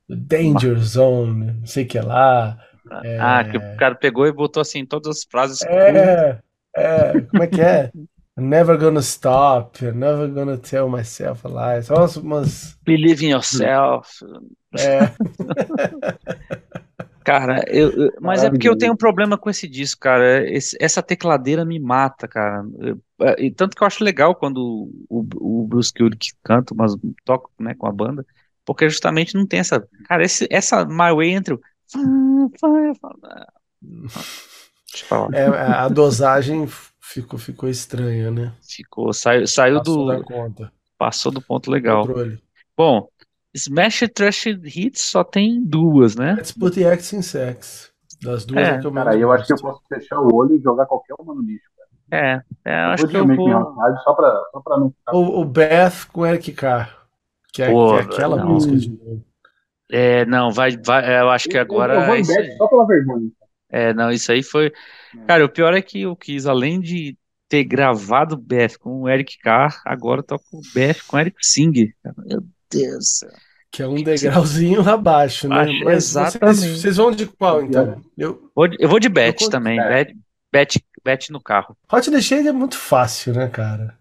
Danger 0.08 0.78
Zone, 0.78 1.52
não 1.60 1.66
sei 1.66 1.84
o 1.84 1.86
que 1.86 2.00
lá. 2.00 2.58
É. 3.04 3.18
Ah, 3.20 3.44
que 3.44 3.56
o 3.58 3.76
cara 3.76 3.94
pegou 3.94 4.26
e 4.26 4.32
botou 4.32 4.60
assim 4.60 4.84
todas 4.86 5.18
as 5.18 5.24
frases. 5.24 5.62
É, 5.62 6.38
é, 6.74 7.20
como 7.20 7.42
é 7.42 7.46
que 7.46 7.60
é? 7.60 7.90
Never 8.36 8.78
gonna 8.78 9.00
stop, 9.00 9.84
never 9.84 10.28
gonna 10.28 10.56
tell 10.56 10.88
myself 10.88 11.44
a 11.44 11.48
lie. 11.48 11.82
Só 11.82 11.96
umas, 11.96 12.16
umas 12.16 12.78
Believe 12.84 13.26
in 13.26 13.30
yourself. 13.30 14.24
é, 14.78 15.10
Cara, 17.28 17.62
eu, 17.68 17.90
eu- 17.90 18.12
mas 18.22 18.42
é 18.42 18.48
porque 18.48 18.66
eu 18.66 18.74
tenho 18.76 18.94
um 18.94 18.96
problema 18.96 19.36
com 19.36 19.50
esse 19.50 19.68
disco, 19.68 20.00
cara. 20.00 20.50
Esse- 20.50 20.78
essa 20.80 21.02
tecladeira 21.02 21.62
me 21.62 21.78
mata, 21.78 22.26
cara. 22.26 22.64
Eu- 22.78 22.98
é, 23.20 23.44
e 23.44 23.50
tanto 23.50 23.76
que 23.76 23.82
eu 23.82 23.86
acho 23.86 24.02
legal 24.02 24.34
quando 24.34 24.90
o, 25.10 25.26
o 25.36 25.66
Bruce 25.66 25.92
Kulick 25.92 26.32
canta, 26.42 26.74
mas 26.74 26.92
toca, 27.26 27.50
né, 27.60 27.74
com 27.74 27.86
a 27.86 27.92
banda, 27.92 28.24
porque 28.64 28.88
justamente 28.88 29.34
não 29.34 29.46
tem 29.46 29.60
essa. 29.60 29.86
Cara, 30.06 30.24
esse, 30.24 30.48
essa 30.50 30.86
My 30.86 31.12
Way 31.14 31.30
entre 31.32 31.52
o. 31.54 31.60
Eu 31.94 32.94
falar. 35.10 35.28
é, 35.34 35.44
a 35.46 35.88
dosagem 35.88 36.66
ficou, 36.98 37.38
ficou 37.38 37.68
estranha, 37.68 38.30
né? 38.30 38.52
Ficou, 38.66 39.12
saiu, 39.12 39.46
saiu 39.46 39.78
Passou 39.78 40.06
do. 40.06 40.24
Passou 40.96 41.32
do 41.32 41.42
ponto 41.42 41.70
legal. 41.70 42.06
Controle. 42.06 42.38
Bom, 42.76 43.08
Smash 43.54 44.04
Trash 44.14 44.46
Hits 44.46 45.00
só 45.00 45.24
tem 45.24 45.62
duas, 45.64 46.14
né? 46.16 46.34
Let's 46.34 46.52
put 46.52 46.74
the 46.78 46.84
X 46.92 47.12
in 47.12 47.22
sex. 47.22 47.92
Das 48.22 48.44
duas 48.44 48.66
É, 48.66 48.70
é, 48.72 48.78
que 48.80 48.86
eu 48.86 48.92
Cara, 48.92 49.16
eu 49.16 49.32
acho 49.32 49.46
que 49.46 49.52
eu 49.52 49.56
posso 49.60 49.80
fechar 49.88 50.20
o 50.20 50.34
olho 50.34 50.56
e 50.56 50.60
jogar 50.60 50.86
qualquer 50.86 51.14
uma 51.18 51.34
no 51.34 51.40
lixo. 51.42 51.68
Cara. 51.76 51.88
É, 52.10 52.42
é, 52.64 52.72
eu 52.72 52.86
Eu 52.86 52.90
acho 52.90 53.08
que 53.08 53.16
eu 53.16 53.26
vou. 53.26 53.48
Outside 53.52 54.02
só 54.04 54.14
pra, 54.14 54.42
só 54.52 54.60
pra 54.60 54.78
não 54.78 54.90
ficar. 54.90 55.14
O, 55.16 55.40
o 55.40 55.44
Beth 55.44 56.06
com 56.12 56.26
Eric 56.26 56.52
Carr. 56.52 56.96
Que 57.52 57.62
é, 57.62 57.70
Pô, 57.70 57.94
que 57.94 58.00
é 58.00 58.02
aquela 58.02 58.36
não. 58.36 58.48
música 58.48 58.76
de 58.76 58.90
novo. 58.90 59.24
É, 59.90 60.26
não, 60.26 60.50
vai, 60.50 60.76
vai, 60.84 61.20
eu 61.20 61.30
acho 61.30 61.48
que 61.48 61.56
Eu- 61.56 61.62
agora 61.62 61.94
eu 61.94 62.06
vou 62.06 62.14
é 62.14 62.20
em 62.20 62.26
Bad 62.26 62.38
aí. 62.40 62.56
só 62.56 62.66
pela 62.68 62.86
vergonha. 62.86 63.30
É, 63.70 63.94
não, 63.94 64.10
isso 64.10 64.30
aí 64.32 64.42
foi. 64.42 64.72
Cara, 65.26 65.44
o 65.44 65.48
pior 65.48 65.72
é 65.74 65.80
que 65.80 66.02
eu 66.02 66.14
quis, 66.16 66.46
além 66.46 66.80
de 66.80 67.16
ter 67.48 67.64
gravado 67.64 68.36
Beth 68.36 68.76
com 68.78 69.02
o 69.02 69.08
Eric 69.08 69.38
Carr, 69.38 69.80
agora 69.84 70.22
toco 70.22 70.44
o 70.52 70.60
Beth 70.74 70.96
com 71.06 71.16
o 71.16 71.20
Eric 71.20 71.36
Singer. 71.40 71.94
Cara, 72.02 72.14
Meu 72.26 72.42
Céu. 73.00 73.30
Que 73.70 73.82
é 73.82 73.86
um 73.88 74.02
degrauzinho 74.02 74.88
abaixo, 74.88 75.46
né? 75.48 75.56
Acho- 75.56 75.72
Mas 75.84 76.04
vocês, 76.04 76.04
exatamente. 76.10 76.78
vocês 76.80 76.96
vão 76.96 77.10
de 77.10 77.26
qual, 77.26 77.62
então? 77.62 78.00
Eu, 78.16 78.50
Vou 78.54 78.66
de- 78.68 78.76
Eu 78.80 78.88
vou 78.88 78.98
de 78.98 79.08
Eu 79.08 79.12
vou- 79.40 79.50
também, 79.50 79.78
é. 79.78 80.04
Beth, 80.04 80.14
Beth, 80.52 80.80
Beth 81.04 81.26
no 81.30 81.40
carro. 81.40 81.76
Hot 81.92 82.10
the 82.10 82.20
Shade 82.20 82.48
é 82.48 82.52
muito 82.52 82.76
fácil, 82.78 83.34
né, 83.34 83.46
cara? 83.48 83.98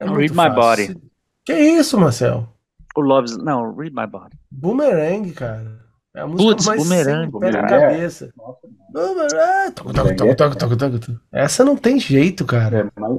É 0.00 0.06
Não, 0.06 0.14
Read 0.14 0.32
My 0.32 0.36
fácil. 0.54 1.00
Que 1.44 1.52
isso, 1.54 1.98
Marcel? 1.98 2.48
O 2.96 3.00
Loves. 3.00 3.36
Não, 3.36 3.74
Read 3.74 3.94
My 3.94 4.06
Body. 4.06 4.36
Boomerang, 4.50 5.30
cara. 5.32 5.80
É 6.14 6.20
a 6.20 6.26
música 6.26 6.50
Putz, 6.50 6.66
mais 6.66 6.82
Boomerang, 6.82 7.30
Boomerang. 7.30 7.68
cabeça. 7.68 8.32
Nossa, 8.36 8.60
Boomerang. 8.92 9.72
Toco. 9.74 11.18
Essa 11.32 11.64
não 11.64 11.76
tem 11.76 11.98
jeito, 11.98 12.44
cara. 12.44 12.80
é, 12.80 13.00
mas 13.00 13.12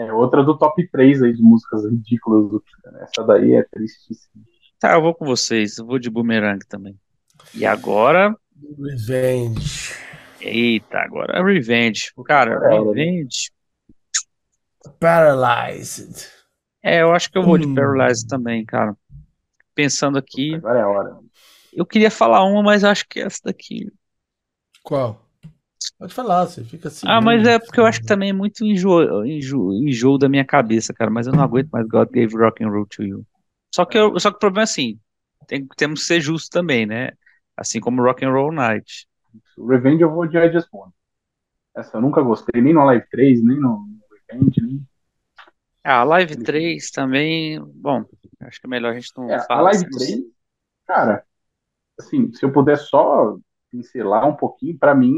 é 0.00 0.12
outra 0.12 0.42
do 0.42 0.56
top 0.56 0.86
3 0.88 1.22
aí 1.22 1.32
de 1.32 1.42
músicas 1.42 1.84
ridículas 1.84 2.50
do 2.50 2.60
Kiss, 2.60 2.92
né? 2.92 3.02
Essa 3.02 3.24
daí 3.26 3.54
é 3.54 3.62
tristíssima. 3.64 4.44
Tá, 4.78 4.94
eu 4.94 5.02
vou 5.02 5.14
com 5.14 5.24
vocês. 5.24 5.78
Eu 5.78 5.86
vou 5.86 5.98
de 5.98 6.08
Boomerang 6.10 6.64
também. 6.66 6.98
E 7.54 7.66
agora. 7.66 8.34
Revenge. 8.78 9.94
Eita, 10.40 10.98
agora 10.98 11.38
é 11.38 11.42
Revenge. 11.42 12.12
Cara, 12.24 12.52
é 12.54 12.58
né? 12.60 12.78
Revenge. 12.80 13.50
Paralyzed. 14.98 16.26
É, 16.82 17.02
eu 17.02 17.12
acho 17.12 17.30
que 17.30 17.36
eu 17.36 17.42
vou 17.42 17.58
de 17.58 17.66
Hum. 17.66 17.74
Paralyze 17.74 18.26
também, 18.26 18.64
cara. 18.64 18.96
Pensando 19.74 20.18
aqui. 20.18 20.54
Agora 20.54 20.78
é 20.78 20.82
a 20.82 20.88
hora. 20.88 21.18
Eu 21.72 21.84
queria 21.86 22.10
falar 22.10 22.42
uma, 22.44 22.62
mas 22.62 22.82
acho 22.84 23.06
que 23.08 23.20
é 23.20 23.24
essa 23.24 23.40
daqui. 23.44 23.90
Qual? 24.82 25.29
Pode 25.98 26.14
falar, 26.14 26.46
você 26.46 26.64
fica 26.64 26.88
assim. 26.88 27.06
Ah, 27.08 27.20
mas 27.20 27.46
é 27.46 27.58
porque 27.58 27.80
eu 27.80 27.86
acho 27.86 28.00
que 28.00 28.06
também 28.06 28.30
é 28.30 28.32
muito 28.32 28.64
enjoo, 28.64 29.24
enjoo, 29.24 29.72
enjoo 29.74 30.18
da 30.18 30.28
minha 30.28 30.44
cabeça, 30.44 30.92
cara. 30.92 31.10
Mas 31.10 31.26
eu 31.26 31.32
não 31.32 31.42
aguento 31.42 31.70
mais 31.70 31.86
God 31.86 32.08
Gave 32.10 32.36
Rock 32.36 32.64
and 32.64 32.70
Roll 32.70 32.86
to 32.86 33.02
You. 33.02 33.26
Só 33.74 33.84
que, 33.84 33.96
eu, 33.96 34.18
só 34.18 34.30
que 34.30 34.36
o 34.36 34.40
problema 34.40 34.62
é 34.62 34.64
assim, 34.64 34.98
tem, 35.46 35.66
temos 35.76 36.00
que 36.00 36.06
ser 36.06 36.20
justos 36.20 36.48
também, 36.48 36.86
né? 36.86 37.12
Assim 37.56 37.80
como 37.80 38.02
Rock 38.02 38.24
and 38.24 38.30
Roll 38.30 38.52
Night. 38.52 39.06
Revenge 39.58 40.02
eu 40.02 40.10
vou 40.10 40.26
de 40.26 40.38
I 40.38 40.52
Just 40.52 40.68
One. 40.72 40.92
Essa 41.74 41.96
eu 41.96 42.00
nunca 42.00 42.20
gostei, 42.22 42.60
nem 42.60 42.74
no 42.74 42.84
Live 42.84 43.06
3, 43.10 43.44
nem 43.44 43.58
no 43.58 43.86
Revenge, 44.28 44.60
nem... 44.60 44.82
Ah, 45.84 46.00
a 46.00 46.04
Live 46.04 46.36
3 46.36 46.90
também, 46.90 47.60
bom, 47.74 48.04
acho 48.40 48.60
que 48.60 48.66
é 48.66 48.70
melhor 48.70 48.90
a 48.90 48.94
gente 48.94 49.12
não 49.16 49.30
é, 49.30 49.40
falar. 49.46 49.60
A 49.60 49.62
Live 49.64 49.90
3, 49.90 50.20
cara, 50.86 51.24
assim, 51.98 52.32
se 52.32 52.44
eu 52.44 52.52
puder 52.52 52.76
só 52.76 53.36
pincelar 53.70 54.28
um 54.28 54.34
pouquinho, 54.34 54.76
para 54.76 54.94
mim, 54.94 55.14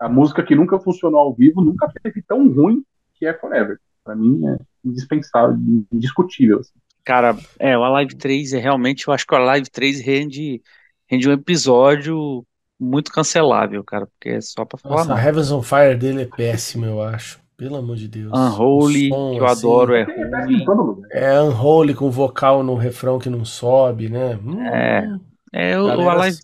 a 0.00 0.08
música 0.08 0.42
que 0.42 0.54
nunca 0.54 0.78
funcionou 0.78 1.20
ao 1.20 1.34
vivo 1.34 1.62
nunca 1.62 1.90
teve 2.02 2.22
tão 2.22 2.48
ruim 2.48 2.82
que 3.14 3.26
é 3.26 3.34
Forever. 3.34 3.78
Para 4.04 4.14
mim 4.14 4.40
é 4.46 4.56
indispensável, 4.84 5.56
indiscutível. 5.92 6.60
Assim. 6.60 6.72
Cara, 7.04 7.36
é, 7.58 7.76
o 7.76 7.88
Live 7.92 8.16
3 8.16 8.52
é 8.52 8.58
realmente, 8.58 9.08
eu 9.08 9.14
acho 9.14 9.26
que 9.26 9.34
o 9.34 9.38
Live 9.38 9.68
3 9.70 10.00
rende, 10.00 10.62
rende 11.06 11.28
um 11.28 11.32
episódio 11.32 12.44
muito 12.78 13.10
cancelável, 13.10 13.82
cara, 13.82 14.06
porque 14.06 14.30
é 14.30 14.40
só 14.40 14.64
pra 14.64 14.78
falar. 14.78 14.96
Nossa, 14.96 15.14
a 15.14 15.24
Heavens 15.24 15.50
on 15.50 15.62
Fire 15.62 15.96
dele 15.96 16.22
é 16.22 16.26
péssimo, 16.26 16.86
eu 16.86 17.02
acho. 17.02 17.40
Pelo 17.56 17.74
amor 17.74 17.96
de 17.96 18.06
Deus. 18.06 18.32
Unholy, 18.32 19.08
som, 19.08 19.32
que 19.32 19.40
eu 19.40 19.46
assim, 19.46 19.66
adoro, 19.66 19.94
é 19.96 20.04
ruim. 20.04 21.02
É 21.10 21.40
Unholy 21.40 21.92
com 21.92 22.08
vocal 22.08 22.62
no 22.62 22.76
refrão 22.76 23.18
que 23.18 23.28
não 23.28 23.44
sobe, 23.44 24.08
né? 24.08 24.38
Hum, 24.44 24.62
é. 24.62 25.18
É 25.52 25.80
o, 25.80 25.86
o 25.86 26.08
Alive. 26.08 26.38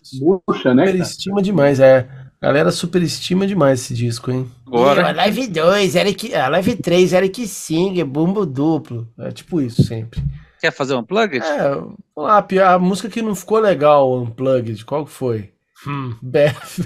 Puxa, 0.45 0.73
né? 0.73 0.87
Superestima 0.87 1.41
demais, 1.41 1.79
é. 1.79 2.07
Galera 2.45 2.69
superestima 2.69 3.47
demais 3.47 3.81
esse 3.81 3.91
disco, 3.95 4.29
hein? 4.29 4.47
Agora. 4.67 5.09
a 5.09 5.11
Live 5.11 5.47
2, 5.47 5.95
Eric, 5.95 6.35
a 6.35 6.47
Live 6.47 6.75
3, 6.75 7.13
Eric 7.13 7.47
Singer, 7.47 8.05
bumbo 8.05 8.45
duplo. 8.45 9.07
É 9.17 9.31
tipo 9.31 9.59
isso 9.59 9.81
sempre. 9.81 10.21
Quer 10.61 10.71
fazer 10.71 10.93
um 10.93 10.99
unplugged? 10.99 11.43
É, 11.43 11.69
vamos 11.71 11.97
lá, 12.15 12.45
a 12.67 12.77
música 12.77 13.09
que 13.09 13.23
não 13.23 13.33
ficou 13.33 13.57
legal, 13.57 14.13
unplugged, 14.21 14.85
qual 14.85 15.05
que 15.05 15.11
foi? 15.11 15.51
Hum, 15.87 16.15
Beth. 16.21 16.85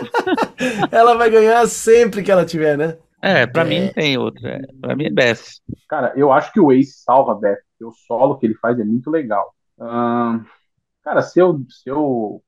ela 0.90 1.14
vai 1.14 1.28
ganhar 1.28 1.66
sempre 1.66 2.22
que 2.22 2.32
ela 2.32 2.46
tiver, 2.46 2.78
né? 2.78 2.96
É, 3.20 3.46
pra 3.46 3.64
é. 3.64 3.64
mim 3.66 3.80
não 3.80 3.92
tem 3.92 4.16
outra. 4.16 4.62
Pra 4.80 4.96
mim 4.96 5.08
é 5.08 5.10
Beth. 5.10 5.60
Cara, 5.90 6.14
eu 6.16 6.32
acho 6.32 6.50
que 6.54 6.58
o 6.58 6.72
Ace 6.72 7.02
salva 7.04 7.34
Beth, 7.34 7.58
porque 7.68 7.84
o 7.84 7.92
solo 8.06 8.38
que 8.38 8.46
ele 8.46 8.54
faz 8.54 8.80
é 8.80 8.84
muito 8.84 9.10
legal. 9.10 9.54
Hum, 9.78 10.42
cara, 11.04 11.20
se 11.20 11.38
eu, 11.38 11.60
se 11.68 11.90
eu 11.90 12.42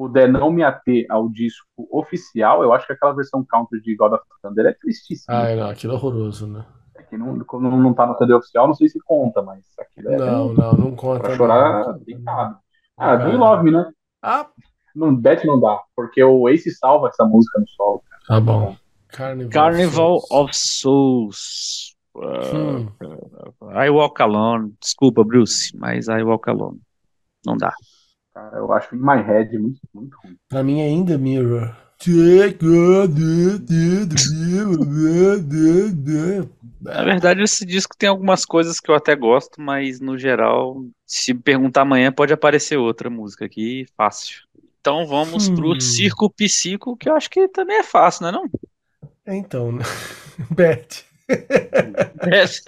puder 0.00 0.32
não 0.32 0.50
me 0.50 0.62
ater 0.62 1.04
ao 1.10 1.28
disco 1.28 1.66
oficial, 1.90 2.62
eu 2.62 2.72
acho 2.72 2.86
que 2.86 2.94
aquela 2.94 3.12
versão 3.12 3.44
counter 3.44 3.82
de 3.82 3.94
God 3.94 4.14
of 4.14 4.24
Thunder 4.42 4.64
é 4.64 4.72
tristíssima. 4.72 5.36
Ah, 5.36 5.54
não, 5.54 5.68
aquilo 5.68 5.92
é 5.92 5.96
horroroso, 5.96 6.46
né? 6.46 6.64
É 6.96 7.02
que 7.02 7.18
não, 7.18 7.34
não, 7.36 7.76
não 7.76 7.92
tá 7.92 8.06
no 8.06 8.16
CD 8.16 8.32
oficial, 8.32 8.66
não 8.66 8.74
sei 8.74 8.88
se 8.88 8.98
conta, 9.00 9.42
mas 9.42 9.62
aquilo 9.78 10.10
é. 10.10 10.16
Não, 10.16 10.54
não, 10.54 10.72
não 10.72 10.96
conta. 10.96 11.24
Pra 11.24 11.36
chorar 11.36 11.88
não, 11.88 11.98
deitado. 11.98 12.56
Ah, 12.96 13.16
do 13.16 13.36
Love 13.36 13.62
Me, 13.62 13.72
né? 13.72 13.92
Ah! 14.22 14.48
Não, 14.96 15.14
Beth 15.14 15.44
não 15.44 15.60
dá, 15.60 15.78
porque 15.94 16.24
o 16.24 16.48
Ace 16.48 16.70
salva 16.70 17.08
essa 17.08 17.26
música 17.26 17.60
no 17.60 17.68
solo. 17.68 18.02
Cara. 18.08 18.22
Tá 18.26 18.40
bom. 18.40 18.74
Carnival, 19.08 19.50
Carnival 19.50 20.20
of 20.30 20.56
Souls. 20.56 21.94
Uh, 22.14 22.56
hum. 22.56 22.88
I 23.74 23.90
Walk 23.90 24.22
Alone. 24.22 24.72
Desculpa, 24.80 25.22
Bruce, 25.24 25.76
mas 25.76 26.08
I 26.08 26.22
Walk 26.22 26.48
Alone. 26.48 26.80
Não 27.44 27.54
dá. 27.54 27.74
Cara, 28.32 28.58
eu 28.58 28.72
acho 28.72 28.94
In 28.94 29.00
My 29.00 29.22
Head 29.22 29.58
muito, 29.58 29.80
muito 29.92 30.16
ruim. 30.22 30.36
Pra 30.48 30.62
mim 30.62 30.80
ainda 30.80 31.18
Mirror. 31.18 31.74
Na 36.80 37.04
verdade, 37.04 37.42
esse 37.42 37.66
disco 37.66 37.94
tem 37.98 38.08
algumas 38.08 38.46
coisas 38.46 38.80
que 38.80 38.90
eu 38.90 38.94
até 38.94 39.14
gosto, 39.14 39.60
mas 39.60 40.00
no 40.00 40.16
geral, 40.16 40.82
se 41.04 41.34
perguntar 41.34 41.82
amanhã, 41.82 42.10
pode 42.10 42.32
aparecer 42.32 42.78
outra 42.78 43.10
música 43.10 43.44
aqui, 43.44 43.84
fácil. 43.96 44.38
Então 44.80 45.06
vamos 45.06 45.48
hum. 45.48 45.56
pro 45.56 45.78
Circo 45.78 46.30
Psico, 46.30 46.96
que 46.96 47.06
eu 47.06 47.14
acho 47.14 47.28
que 47.28 47.46
também 47.48 47.76
é 47.76 47.82
fácil, 47.82 48.22
não 48.22 48.28
é 48.30 48.32
não? 48.32 48.50
É 49.26 49.36
então, 49.36 49.70
né? 49.70 49.84
Beth. 50.50 51.04
Beth. 51.28 52.62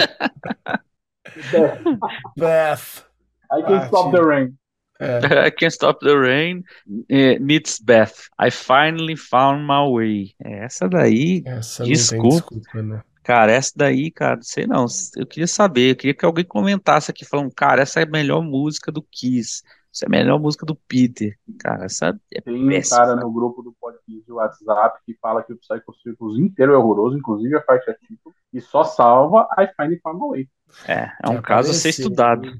Beth. 2.37 3.07
I 3.51 3.63
can 3.63 3.87
stop 3.87 4.13
the 4.13 4.23
rain. 4.23 4.55
É. 5.03 5.19
I 5.49 5.51
Can't 5.51 5.73
Stop 5.73 6.05
the 6.05 6.15
Rain 6.15 6.63
é, 7.09 7.39
meets 7.39 7.81
Beth. 7.81 8.13
I 8.41 8.51
finally 8.51 9.17
found 9.17 9.67
my 9.67 9.91
way. 9.93 10.35
É, 10.45 10.65
essa 10.65 10.89
daí, 10.89 11.43
essa 11.45 11.85
desculpa. 11.85 12.29
desculpa 12.29 12.83
né? 12.83 13.03
Cara, 13.25 13.53
essa 13.53 13.73
daí, 13.77 14.11
cara, 14.11 14.41
sei 14.43 14.67
não. 14.67 14.87
Eu 15.17 15.27
queria 15.27 15.47
saber, 15.47 15.91
eu 15.91 15.97
queria 15.97 16.15
que 16.15 16.25
alguém 16.25 16.45
comentasse 16.45 17.11
aqui, 17.11 17.25
falando, 17.25 17.53
cara, 17.55 17.83
essa 17.83 18.01
é 18.01 18.05
a 18.05 18.11
melhor 18.11 18.43
música 18.43 18.91
do 18.91 19.03
Kiss. 19.03 19.63
Essa 19.95 20.07
é 20.07 20.09
a 20.09 20.11
melhor 20.11 20.41
música 20.41 20.65
do 20.65 20.75
Peter. 20.75 21.37
Cara, 21.59 21.85
essa 21.85 22.19
é 22.33 22.41
Tem 22.41 22.55
um 22.55 22.83
cara 22.89 23.15
no 23.15 23.31
grupo 23.31 23.63
do 23.63 23.75
podcast 23.81 24.27
do 24.27 24.37
WhatsApp 24.37 25.01
que 25.05 25.15
fala 25.21 25.43
que 25.43 25.53
o 25.53 25.59
Psycho 25.59 25.95
Circus 26.03 26.39
inteiro 26.39 26.73
é 26.73 26.77
horroroso, 26.77 27.17
inclusive 27.17 27.55
a 27.57 27.61
parte 27.61 27.91
a 27.91 27.95
título, 27.95 28.35
e 28.53 28.61
só 28.61 28.85
salva 28.85 29.47
I 29.59 29.67
Find 29.77 29.93
It 29.93 30.01
My 30.05 30.19
Way. 30.19 30.49
É, 30.89 31.13
é 31.23 31.29
um 31.29 31.43
caso 31.43 31.71
a 31.71 31.75
ser 31.75 31.91
estudado. 31.91 32.59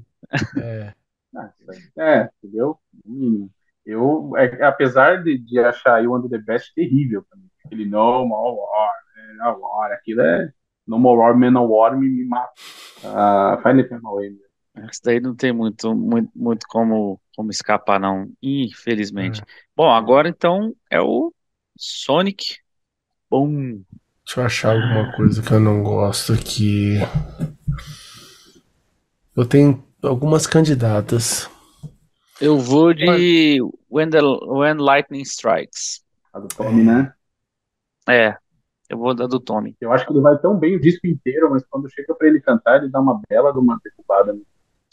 É. 0.61 0.93
É, 1.97 2.29
entendeu? 2.43 2.77
Eu, 3.85 4.31
é, 4.37 4.63
apesar 4.63 5.23
de, 5.23 5.37
de 5.37 5.59
achar 5.59 6.05
o 6.05 6.15
Under 6.15 6.29
the 6.29 6.37
Best 6.37 6.73
terrível 6.73 7.25
aquele 7.65 7.85
No 7.85 8.25
More 8.25 8.57
War, 8.57 8.91
é, 9.17 9.33
no 9.33 9.59
War, 9.61 9.91
aquilo 9.91 10.21
é 10.21 10.51
No 10.87 10.99
More 10.99 11.19
War, 11.19 11.37
Manowar 11.37 11.97
me, 11.97 12.09
me 12.09 12.25
mata. 12.25 12.51
Uh, 13.03 13.61
Final 13.61 13.87
Fantasy 13.87 14.39
Isso 14.91 15.01
daí 15.03 15.19
não 15.19 15.35
tem 15.35 15.51
muito, 15.51 15.93
muito, 15.95 16.31
muito 16.35 16.65
como, 16.67 17.19
como 17.35 17.51
escapar, 17.51 17.99
não, 17.99 18.31
infelizmente. 18.41 19.41
É. 19.41 19.45
Bom, 19.75 19.89
agora 19.89 20.29
então 20.29 20.73
é 20.89 21.01
o 21.01 21.33
Sonic 21.77 22.57
Boom. 23.29 23.83
Deixa 24.25 24.39
eu 24.39 24.45
achar 24.45 24.75
alguma 24.75 25.11
coisa 25.15 25.41
que 25.41 25.51
eu 25.51 25.59
não 25.59 25.83
gosto 25.83 26.33
aqui. 26.33 26.99
Eu 29.35 29.45
tenho 29.45 29.83
algumas 30.03 30.45
candidatas. 30.45 31.49
Eu 32.39 32.59
vou 32.59 32.93
de 32.93 33.59
When, 33.89 34.09
the, 34.09 34.19
When 34.21 34.77
Lightning 34.77 35.21
Strikes. 35.21 36.03
A 36.33 36.39
do 36.39 36.47
Tommy, 36.47 36.83
né? 36.83 37.13
É, 38.07 38.35
eu 38.89 38.97
vou 38.97 39.15
da 39.15 39.27
do 39.27 39.39
Tommy. 39.39 39.75
Eu 39.79 39.91
acho 39.91 40.05
que 40.05 40.11
ele 40.11 40.21
vai 40.21 40.37
tão 40.37 40.57
bem 40.57 40.75
o 40.75 40.79
disco 40.79 41.07
inteiro, 41.07 41.49
mas 41.49 41.63
quando 41.69 41.89
chega 41.91 42.13
pra 42.15 42.27
ele 42.27 42.41
cantar, 42.41 42.77
ele 42.77 42.91
dá 42.91 42.99
uma 42.99 43.21
bela 43.29 43.51
de 43.51 43.59
uma 43.59 43.79
derrubada. 43.83 44.37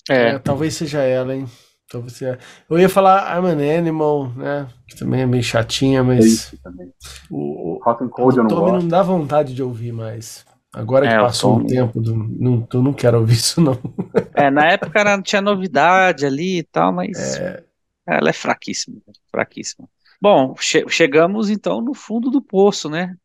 É. 0.08 0.30
é, 0.30 0.38
talvez 0.38 0.74
seja 0.74 1.02
ela, 1.02 1.34
hein? 1.34 1.46
Talvez 1.90 2.12
seja... 2.14 2.38
Eu 2.68 2.78
ia 2.78 2.88
falar 2.88 3.36
I'm 3.36 3.46
an 3.46 3.78
Animal, 3.78 4.28
né? 4.36 4.68
Que 4.86 4.96
também 4.96 5.22
é 5.22 5.26
bem 5.26 5.42
chatinha, 5.42 6.04
mas. 6.04 6.52
É 6.54 6.56
também. 6.62 6.92
O, 7.30 7.80
Hot 7.84 8.04
and 8.04 8.08
Cold 8.08 8.36
eu 8.36 8.44
não 8.44 8.48
Tommy 8.48 8.70
gosto. 8.70 8.82
não 8.82 8.88
dá 8.88 9.02
vontade 9.02 9.54
de 9.54 9.62
ouvir 9.62 9.92
mais. 9.92 10.46
Agora 10.72 11.06
que 11.06 11.12
é, 11.12 11.18
passou 11.18 11.58
um 11.58 11.66
tempo, 11.66 12.00
do, 12.00 12.14
não, 12.14 12.66
eu 12.72 12.82
não 12.82 12.92
quero 12.92 13.18
ouvir 13.18 13.34
isso, 13.34 13.60
não. 13.60 13.78
É, 14.34 14.50
na 14.50 14.66
época 14.66 15.02
não 15.02 15.20
tinha 15.20 15.42
novidade 15.42 16.24
ali 16.24 16.58
e 16.58 16.62
tal, 16.62 16.92
mas 16.92 17.36
é... 17.36 17.62
ela 18.06 18.30
é 18.30 18.32
fraquíssima, 18.32 19.00
fraquíssima. 19.30 19.88
Bom, 20.22 20.54
che 20.58 20.84
chegamos 20.88 21.50
então 21.50 21.80
no 21.80 21.94
fundo 21.94 22.30
do 22.30 22.40
poço, 22.40 22.88
né? 22.88 23.16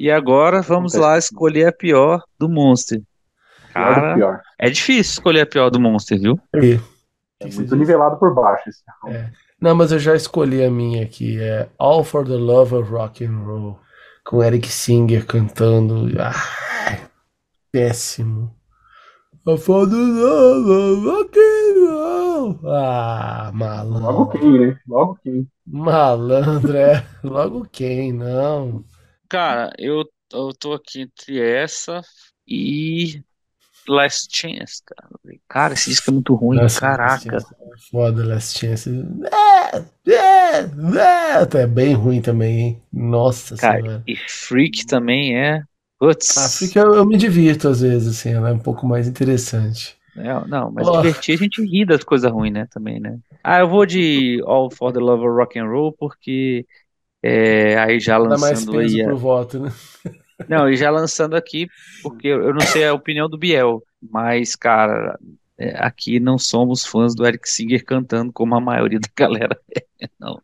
E 0.00 0.10
agora 0.10 0.62
vamos 0.62 0.94
lá 0.94 1.18
escolher 1.18 1.66
a 1.66 1.72
pior 1.72 2.22
do 2.38 2.48
Monster. 2.48 3.02
Cara, 3.72 4.14
pior. 4.14 4.40
é 4.58 4.70
difícil 4.70 5.12
escolher 5.12 5.42
a 5.42 5.46
pior 5.46 5.70
do 5.70 5.80
Monster, 5.80 6.18
viu? 6.20 6.40
É, 6.54 6.78
é 7.40 7.46
muito 7.52 7.76
nivelado 7.76 8.16
por 8.16 8.34
baixo. 8.34 8.68
Esse 8.68 8.82
é. 9.08 9.30
Não, 9.60 9.74
mas 9.74 9.92
eu 9.92 9.98
já 9.98 10.16
escolhi 10.16 10.64
a 10.64 10.70
minha 10.70 11.04
aqui, 11.04 11.40
é 11.40 11.68
All 11.78 12.02
for 12.02 12.26
the 12.26 12.34
Love 12.34 12.74
of 12.74 12.90
Rock 12.90 13.24
and 13.24 13.38
Roll 13.44 13.78
com 14.24 14.42
Eric 14.42 14.68
Singer 14.68 15.26
cantando. 15.26 16.08
Ah, 16.20 17.08
péssimo. 17.70 18.54
Ah, 22.64 23.50
malandro. 23.52 24.00
Logo 24.02 24.26
quem, 24.30 24.58
né? 24.58 24.80
Logo 24.86 25.18
quem. 25.22 25.50
Malandro, 25.66 26.76
é. 26.76 27.04
Logo 27.24 27.66
quem, 27.70 28.12
não. 28.12 28.84
Cara, 29.28 29.72
eu, 29.78 30.04
eu 30.32 30.52
tô 30.58 30.74
aqui 30.74 31.00
entre 31.02 31.40
essa 31.40 32.02
e 32.46 33.22
Last 33.88 34.28
Chance, 34.30 34.82
cara. 34.84 35.08
Cara, 35.48 35.74
esse 35.74 35.90
disco 35.90 36.10
é 36.10 36.12
muito 36.12 36.34
ruim, 36.34 36.56
Nossa, 36.56 36.80
caraca. 36.80 37.36
É 37.36 37.90
foda, 37.90 38.24
Last 38.26 38.58
Chance. 38.58 38.90
É, 39.30 39.76
é, 40.10 40.60
é, 40.60 41.62
é 41.62 41.66
bem 41.66 41.94
ruim 41.94 42.20
também, 42.20 42.58
hein? 42.58 42.82
Nossa 42.92 43.56
cara, 43.56 43.80
senhora. 43.80 44.02
E 44.06 44.16
Freak 44.16 44.86
também 44.86 45.36
é. 45.38 45.62
Putz. 45.98 46.36
A 46.36 46.48
Freak 46.48 46.76
eu, 46.76 46.94
eu, 46.94 47.06
me 47.06 47.16
divirto 47.16 47.68
às 47.68 47.80
vezes, 47.80 48.18
assim, 48.18 48.30
ela 48.34 48.50
é 48.50 48.52
um 48.52 48.58
pouco 48.58 48.86
mais 48.86 49.08
interessante. 49.08 49.96
É, 50.16 50.46
não, 50.46 50.70
mas 50.70 50.86
oh. 50.86 51.00
divertir 51.00 51.34
a 51.34 51.38
gente 51.38 51.62
ri 51.62 51.84
das 51.86 52.04
coisas 52.04 52.30
ruins, 52.30 52.52
né? 52.52 52.66
Também, 52.70 53.00
né? 53.00 53.18
Ah, 53.42 53.60
eu 53.60 53.68
vou 53.68 53.86
de 53.86 54.42
All 54.44 54.70
for 54.70 54.92
the 54.92 55.00
Love 55.00 55.24
of 55.26 55.36
Rock 55.36 55.58
and 55.58 55.66
Roll 55.66 55.92
porque 55.92 56.66
é, 57.22 57.78
aí 57.78 57.98
já 57.98 58.18
lançando 58.18 58.40
Dá 58.40 58.46
mais 58.46 58.64
peso 58.64 58.78
aí. 58.78 59.04
Pro 59.04 59.16
voto, 59.16 59.58
né? 59.60 59.72
Não, 60.48 60.68
e 60.68 60.76
já 60.76 60.90
lançando 60.90 61.34
aqui, 61.34 61.68
porque 62.02 62.28
eu 62.28 62.52
não 62.52 62.60
sei 62.60 62.86
a 62.86 62.94
opinião 62.94 63.28
do 63.28 63.38
Biel, 63.38 63.82
mas, 64.00 64.54
cara, 64.54 65.18
é, 65.58 65.76
aqui 65.84 66.18
não 66.18 66.38
somos 66.38 66.84
fãs 66.84 67.14
do 67.14 67.26
Eric 67.26 67.48
Singer 67.48 67.84
cantando 67.84 68.32
como 68.32 68.54
a 68.54 68.60
maioria 68.60 68.98
da 69.00 69.08
galera 69.16 69.58
é, 70.00 70.08
não. 70.18 70.40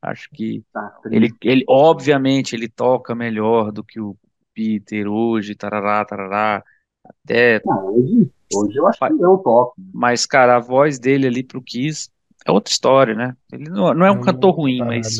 Acho 0.00 0.28
que 0.30 0.62
tá, 0.72 0.98
ele, 1.10 1.32
ele, 1.42 1.64
obviamente, 1.68 2.54
ele 2.54 2.68
toca 2.68 3.14
melhor 3.14 3.72
do 3.72 3.82
que 3.82 4.00
o 4.00 4.16
Peter 4.54 5.08
hoje, 5.08 5.54
tarará, 5.54 6.04
tarará, 6.04 6.62
até... 7.04 7.60
Não, 7.64 7.94
hoje, 7.94 8.30
hoje 8.54 8.78
eu 8.78 8.86
acho 8.86 8.98
que 8.98 9.24
eu 9.24 9.38
toco. 9.38 9.74
Mas, 9.92 10.24
cara, 10.26 10.56
a 10.56 10.60
voz 10.60 10.98
dele 10.98 11.26
ali 11.26 11.42
pro 11.42 11.62
Kiss 11.62 12.08
é 12.46 12.52
outra 12.52 12.72
história, 12.72 13.14
né? 13.14 13.34
Ele 13.52 13.68
não, 13.68 13.92
não 13.92 14.06
é 14.06 14.10
um 14.10 14.20
cantor 14.20 14.54
ruim, 14.54 14.78
mas. 14.78 15.18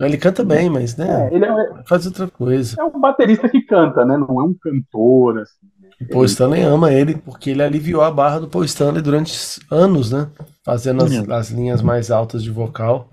Ele 0.00 0.16
canta 0.16 0.42
bem, 0.42 0.70
mas, 0.70 0.96
né? 0.96 1.28
É, 1.30 1.34
ele 1.34 1.44
é, 1.44 1.82
faz 1.86 2.06
outra 2.06 2.26
coisa. 2.26 2.76
É 2.80 2.84
um 2.84 2.98
baterista 2.98 3.48
que 3.48 3.60
canta, 3.60 4.04
né? 4.04 4.16
Não 4.16 4.40
é 4.40 4.44
um 4.44 4.54
cantor, 4.54 5.40
assim. 5.40 5.66
O 6.00 6.08
Paul 6.08 6.24
Stanley 6.24 6.62
ama 6.62 6.92
ele 6.92 7.14
porque 7.14 7.50
ele 7.50 7.62
aliviou 7.62 8.02
a 8.02 8.10
barra 8.10 8.40
do 8.40 8.48
Paul 8.48 8.64
Stanley 8.64 9.00
durante 9.00 9.32
anos, 9.70 10.10
né? 10.10 10.28
Fazendo 10.64 11.04
as, 11.04 11.28
as 11.28 11.50
linhas 11.50 11.80
mais 11.80 12.10
altas 12.10 12.42
de 12.42 12.50
vocal. 12.50 13.08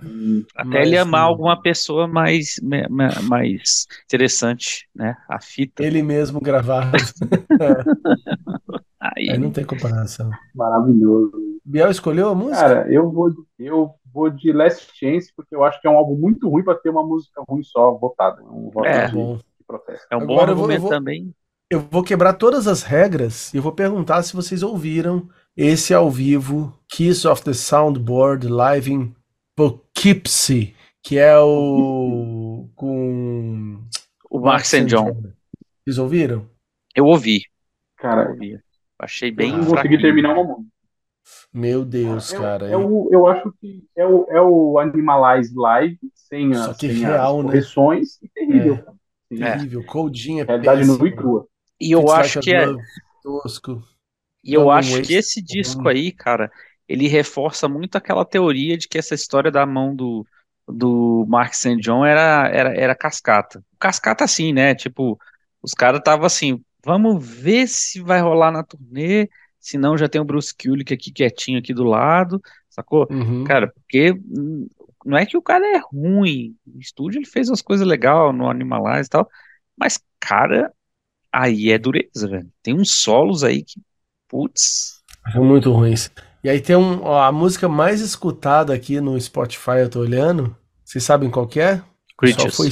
Até 0.56 0.70
mas, 0.70 0.88
ele 0.88 0.98
amar 0.98 1.22
alguma 1.22 1.62
pessoa 1.62 2.08
mais, 2.08 2.60
mais 3.24 3.86
interessante, 4.06 4.88
né? 4.96 5.16
A 5.30 5.40
fita. 5.40 5.84
Ele 5.84 6.02
mesmo 6.02 6.40
gravado. 6.42 6.98
é. 9.02 9.10
Aí... 9.16 9.30
Aí 9.32 9.38
não 9.38 9.52
tem 9.52 9.66
comparação. 9.66 10.30
Maravilhoso. 10.54 11.32
Biel 11.64 11.92
escolheu 11.92 12.30
a 12.30 12.36
música? 12.36 12.58
Cara, 12.58 12.92
eu 12.92 13.12
vou, 13.12 13.30
eu 13.58 13.94
vou 14.14 14.30
de 14.30 14.52
Last 14.52 14.92
Chance, 14.96 15.32
porque 15.36 15.56
eu 15.56 15.64
acho 15.64 15.80
que 15.80 15.88
é 15.88 15.92
um 15.92 15.98
álbum 15.98 16.16
muito 16.16 16.50
ruim 16.50 16.64
para 16.64 16.76
ter 16.76 16.90
uma 16.90 17.04
música 17.04 17.42
ruim 17.48 17.64
só 17.64 17.92
votada. 17.92 18.42
Um 18.44 18.70
voto 18.70 18.88
é, 18.88 19.08
de, 19.08 19.14
bom. 19.14 19.38
de 19.38 19.66
protesto. 19.66 20.08
É 20.10 20.18
um 20.18 20.22
Agora 20.22 20.54
bom 20.54 20.62
argumento 20.64 20.78
eu 20.78 20.82
vou, 20.82 20.90
também. 20.90 21.36
Eu 21.70 21.80
vou 21.80 22.04
quebrar 22.04 22.34
todas 22.34 22.68
as 22.68 22.82
regras 22.82 23.54
e 23.54 23.60
vou 23.60 23.72
perguntar 23.72 24.24
se 24.24 24.36
vocês 24.36 24.64
ouviram 24.64 25.30
esse 25.56 25.94
ao 25.94 26.10
vivo, 26.10 26.74
Kiss 26.90 27.28
of 27.28 27.44
the 27.44 27.54
Soundboard 27.54 28.48
Live 28.48 28.92
in 28.92 29.14
Poughkeepsie, 29.56 30.76
que 31.04 31.18
é 31.18 31.38
o 31.38 32.70
com 32.76 33.80
o 34.30 34.40
Mark 34.40 34.66
St. 34.66 34.86
John. 34.86 35.22
Vocês 35.84 35.98
ouviram? 35.98 36.50
Eu 36.96 37.06
ouvi. 37.06 37.42
Cara, 37.98 38.24
eu 38.24 38.32
ouvi. 38.32 38.60
Achei 39.00 39.32
bem. 39.32 39.52
Eu 39.52 39.58
não 39.60 39.66
consegui 39.66 40.02
terminar 40.02 40.34
uma 40.34 40.44
música. 40.44 40.80
Meu 41.54 41.86
Deus, 41.86 42.32
cara. 42.32 42.68
É, 42.68 42.74
é 42.74 42.78
o, 42.78 43.10
eu 43.12 43.28
acho 43.28 43.52
que 43.60 43.84
é 43.96 44.06
o, 44.06 44.26
é 44.30 44.42
o 44.42 44.78
Animalize 44.78 45.54
Live, 45.56 45.98
sem, 46.14 46.54
a, 46.54 46.74
sem 46.74 46.92
real, 46.92 47.40
as 47.40 47.46
né? 47.46 47.52
correções, 47.52 48.20
né? 48.22 48.28
e 48.28 48.30
terrível. 48.30 48.80
É. 49.32 49.52
Terrível, 49.52 49.84
coldinha, 49.86 50.44
Realidade 50.44 50.86
nua 50.86 51.08
e 51.08 51.16
crua. 51.16 51.48
E 51.80 51.92
eu 51.92 52.02
It's 52.02 52.14
acho 52.14 52.40
like 52.40 52.50
que 52.50 52.56
é. 52.56 52.66
Tosco. 53.24 53.84
E 54.44 54.54
eu 54.54 54.70
acho 54.72 55.02
que 55.02 55.14
esse 55.14 55.42
disco 55.42 55.88
aí, 55.88 56.12
cara, 56.12 56.52
ele 56.88 57.08
reforça 57.08 57.68
muito 57.68 57.96
aquela 57.96 58.26
teoria 58.26 58.78
de 58.78 58.88
que 58.88 58.98
essa 58.98 59.14
história 59.14 59.52
da 59.52 59.66
mão 59.66 59.96
do, 59.96 60.26
do 60.68 61.26
Mark 61.28 61.54
St. 61.54 61.78
John 61.78 62.06
era, 62.06 62.48
era, 62.48 62.74
era 62.74 62.96
cascata. 62.96 63.64
Cascata 63.78 64.24
assim, 64.24 64.54
né? 64.54 64.74
Tipo, 64.74 65.20
os 65.62 65.74
caras 65.74 66.00
estavam 66.00 66.26
assim, 66.26 66.64
vamos 66.84 67.26
ver 67.26 67.68
se 67.68 68.02
vai 68.02 68.22
rolar 68.22 68.52
na 68.52 68.64
turnê, 68.64 69.30
se 69.60 69.78
não 69.78 69.98
já 69.98 70.08
tem 70.08 70.22
o 70.22 70.26
Bruce 70.26 70.54
Kulick 70.56 70.94
aqui 70.94 71.12
quietinho 71.12 71.60
aqui 71.60 71.74
do 71.74 71.84
lado, 71.84 72.42
sacou? 72.70 73.08
Uhum. 73.10 73.44
Cara, 73.44 73.68
porque 73.68 74.14
não 75.06 75.18
é 75.18 75.26
que 75.26 75.38
o 75.38 75.42
cara 75.42 75.66
é 75.76 75.82
ruim, 75.92 76.56
no 76.66 76.80
estúdio 76.80 77.20
ele 77.20 77.26
fez 77.26 77.50
umas 77.50 77.62
coisas 77.62 77.86
legais 77.86 78.34
no 78.36 78.50
Animalize 78.50 79.08
e 79.08 79.10
tal, 79.10 79.30
mas, 79.78 80.00
cara, 80.20 80.74
aí 81.32 81.72
é 81.72 81.78
dureza, 81.78 82.28
velho. 82.28 82.50
Tem 82.62 82.74
uns 82.74 82.92
solos 82.92 83.44
aí 83.44 83.64
que, 83.64 83.82
putz... 84.28 85.00
São 85.32 85.44
muito 85.44 85.72
ruins. 85.72 86.10
E 86.44 86.50
aí 86.50 86.62
tem 86.62 86.76
um, 86.76 87.04
ó, 87.04 87.22
a 87.22 87.32
música 87.32 87.68
mais 87.68 88.02
escutada 88.02 88.74
aqui 88.74 89.02
no 89.02 89.20
Spotify, 89.20 89.80
eu 89.82 89.90
tô 89.90 90.00
olhando, 90.00 90.56
vocês 90.84 91.04
sabem 91.04 91.30
qual 91.30 91.48
que 91.48 91.60
é? 91.60 91.82
Creatures. 92.18 92.56
Só 92.56 92.64
foi 92.64 92.72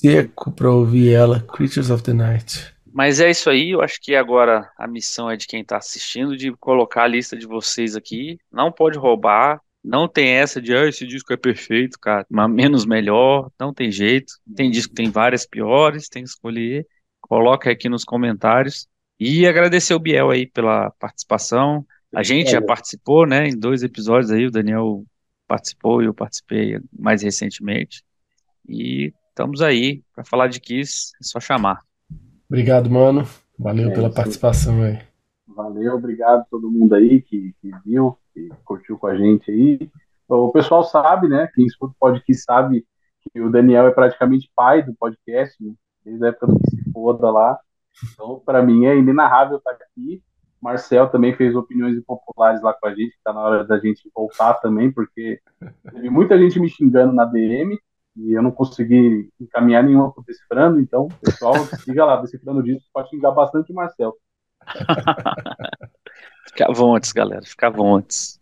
seco 0.00 0.50
pra 0.52 0.70
ouvir 0.70 1.12
ela, 1.12 1.40
Creatures 1.40 1.90
of 1.90 2.02
the 2.02 2.12
Night. 2.12 2.74
Mas 2.92 3.20
é 3.20 3.30
isso 3.30 3.48
aí, 3.48 3.70
eu 3.70 3.82
acho 3.82 4.00
que 4.00 4.14
agora 4.14 4.68
a 4.76 4.86
missão 4.88 5.30
é 5.30 5.36
de 5.36 5.46
quem 5.46 5.60
está 5.60 5.76
assistindo 5.76 6.36
de 6.36 6.52
colocar 6.56 7.04
a 7.04 7.08
lista 7.08 7.36
de 7.36 7.46
vocês 7.46 7.94
aqui. 7.94 8.38
Não 8.50 8.72
pode 8.72 8.98
roubar, 8.98 9.60
não 9.82 10.08
tem 10.08 10.28
essa 10.30 10.60
de 10.60 10.74
ah, 10.74 10.88
esse 10.88 11.06
disco 11.06 11.32
é 11.32 11.36
perfeito, 11.36 11.98
cara, 11.98 12.26
mas 12.28 12.50
menos 12.50 12.84
melhor, 12.84 13.50
não 13.58 13.72
tem 13.72 13.90
jeito. 13.90 14.34
Tem 14.54 14.70
disco 14.70 14.90
que 14.90 15.02
tem 15.02 15.10
várias 15.10 15.46
piores, 15.46 16.08
tem 16.08 16.22
que 16.22 16.28
escolher. 16.28 16.86
Coloca 17.20 17.70
aqui 17.70 17.88
nos 17.88 18.04
comentários. 18.04 18.86
E 19.18 19.46
agradecer 19.46 19.94
o 19.94 19.98
Biel 19.98 20.30
aí 20.30 20.46
pela 20.46 20.90
participação. 20.98 21.84
A 22.14 22.22
gente 22.22 22.50
já 22.50 22.60
participou, 22.60 23.26
né, 23.26 23.48
em 23.48 23.58
dois 23.58 23.82
episódios 23.82 24.30
aí, 24.30 24.46
o 24.46 24.50
Daniel 24.50 25.04
participou 25.46 26.02
e 26.02 26.06
eu 26.06 26.14
participei 26.14 26.78
mais 26.98 27.22
recentemente. 27.22 28.02
E 28.68 29.12
estamos 29.40 29.62
aí 29.62 30.02
para 30.14 30.22
falar 30.22 30.48
de 30.48 30.60
Kiss, 30.60 31.12
é 31.18 31.24
só 31.24 31.40
chamar. 31.40 31.80
Obrigado, 32.46 32.90
mano. 32.90 33.26
Valeu 33.58 33.90
é, 33.90 33.94
pela 33.94 34.12
participação 34.12 34.82
aí. 34.82 34.98
Valeu, 35.48 35.94
obrigado 35.94 36.40
a 36.40 36.44
todo 36.44 36.70
mundo 36.70 36.94
aí 36.94 37.22
que, 37.22 37.54
que, 37.58 37.70
viu, 37.84 38.18
que 38.34 38.50
curtiu 38.64 38.98
com 38.98 39.06
a 39.06 39.16
gente 39.16 39.50
aí. 39.50 39.90
O 40.28 40.52
pessoal 40.52 40.84
sabe, 40.84 41.26
né? 41.26 41.48
Quem 41.54 41.64
escuta 41.64 41.94
o 41.94 41.98
podcast 41.98 42.44
sabe 42.44 42.86
que 43.22 43.40
o 43.40 43.50
Daniel 43.50 43.86
é 43.86 43.90
praticamente 43.90 44.50
pai 44.54 44.82
do 44.82 44.94
podcast, 44.94 45.56
né, 45.62 45.72
desde 46.04 46.22
a 46.22 46.28
época 46.28 46.46
do 46.46 46.58
que 46.60 46.70
se 46.70 46.92
foda 46.92 47.30
lá. 47.30 47.58
Então, 48.12 48.42
para 48.44 48.62
mim 48.62 48.84
é 48.84 48.96
inenarrável 48.96 49.56
estar 49.56 49.70
aqui. 49.70 50.22
Marcel 50.60 51.08
também 51.08 51.34
fez 51.34 51.56
opiniões 51.56 51.96
impopulares 51.96 52.60
lá 52.60 52.74
com 52.74 52.86
a 52.86 52.94
gente, 52.94 53.14
está 53.14 53.32
na 53.32 53.40
hora 53.40 53.64
da 53.64 53.78
gente 53.78 54.10
voltar 54.14 54.54
também, 54.54 54.92
porque 54.92 55.40
teve 55.90 56.10
muita 56.10 56.38
gente 56.38 56.60
me 56.60 56.68
xingando 56.68 57.14
na 57.14 57.24
DM, 57.24 57.78
e 58.16 58.32
eu 58.32 58.42
não 58.42 58.50
consegui 58.50 59.30
encaminhar 59.40 59.82
nenhuma 59.82 60.12
pro 60.12 60.24
Decifrando, 60.24 60.80
então, 60.80 61.08
pessoal, 61.22 61.54
siga 61.84 62.04
lá, 62.04 62.20
Decifrando 62.20 62.62
Discos, 62.62 62.88
pode 62.92 63.10
xingar 63.10 63.30
bastante 63.30 63.72
o 63.72 63.74
Marcel. 63.74 64.14
Ficavam 66.48 66.96
antes, 66.96 67.12
galera, 67.12 67.42
ficavam 67.42 67.94
antes. 67.94 68.40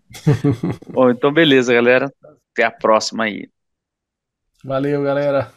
Bom, 0.88 1.11
então 1.11 1.33
beleza, 1.33 1.74
galera. 1.74 2.12
Até 2.52 2.64
a 2.64 2.70
próxima 2.70 3.24
aí. 3.24 3.50
Valeu, 4.64 5.02
galera. 5.02 5.52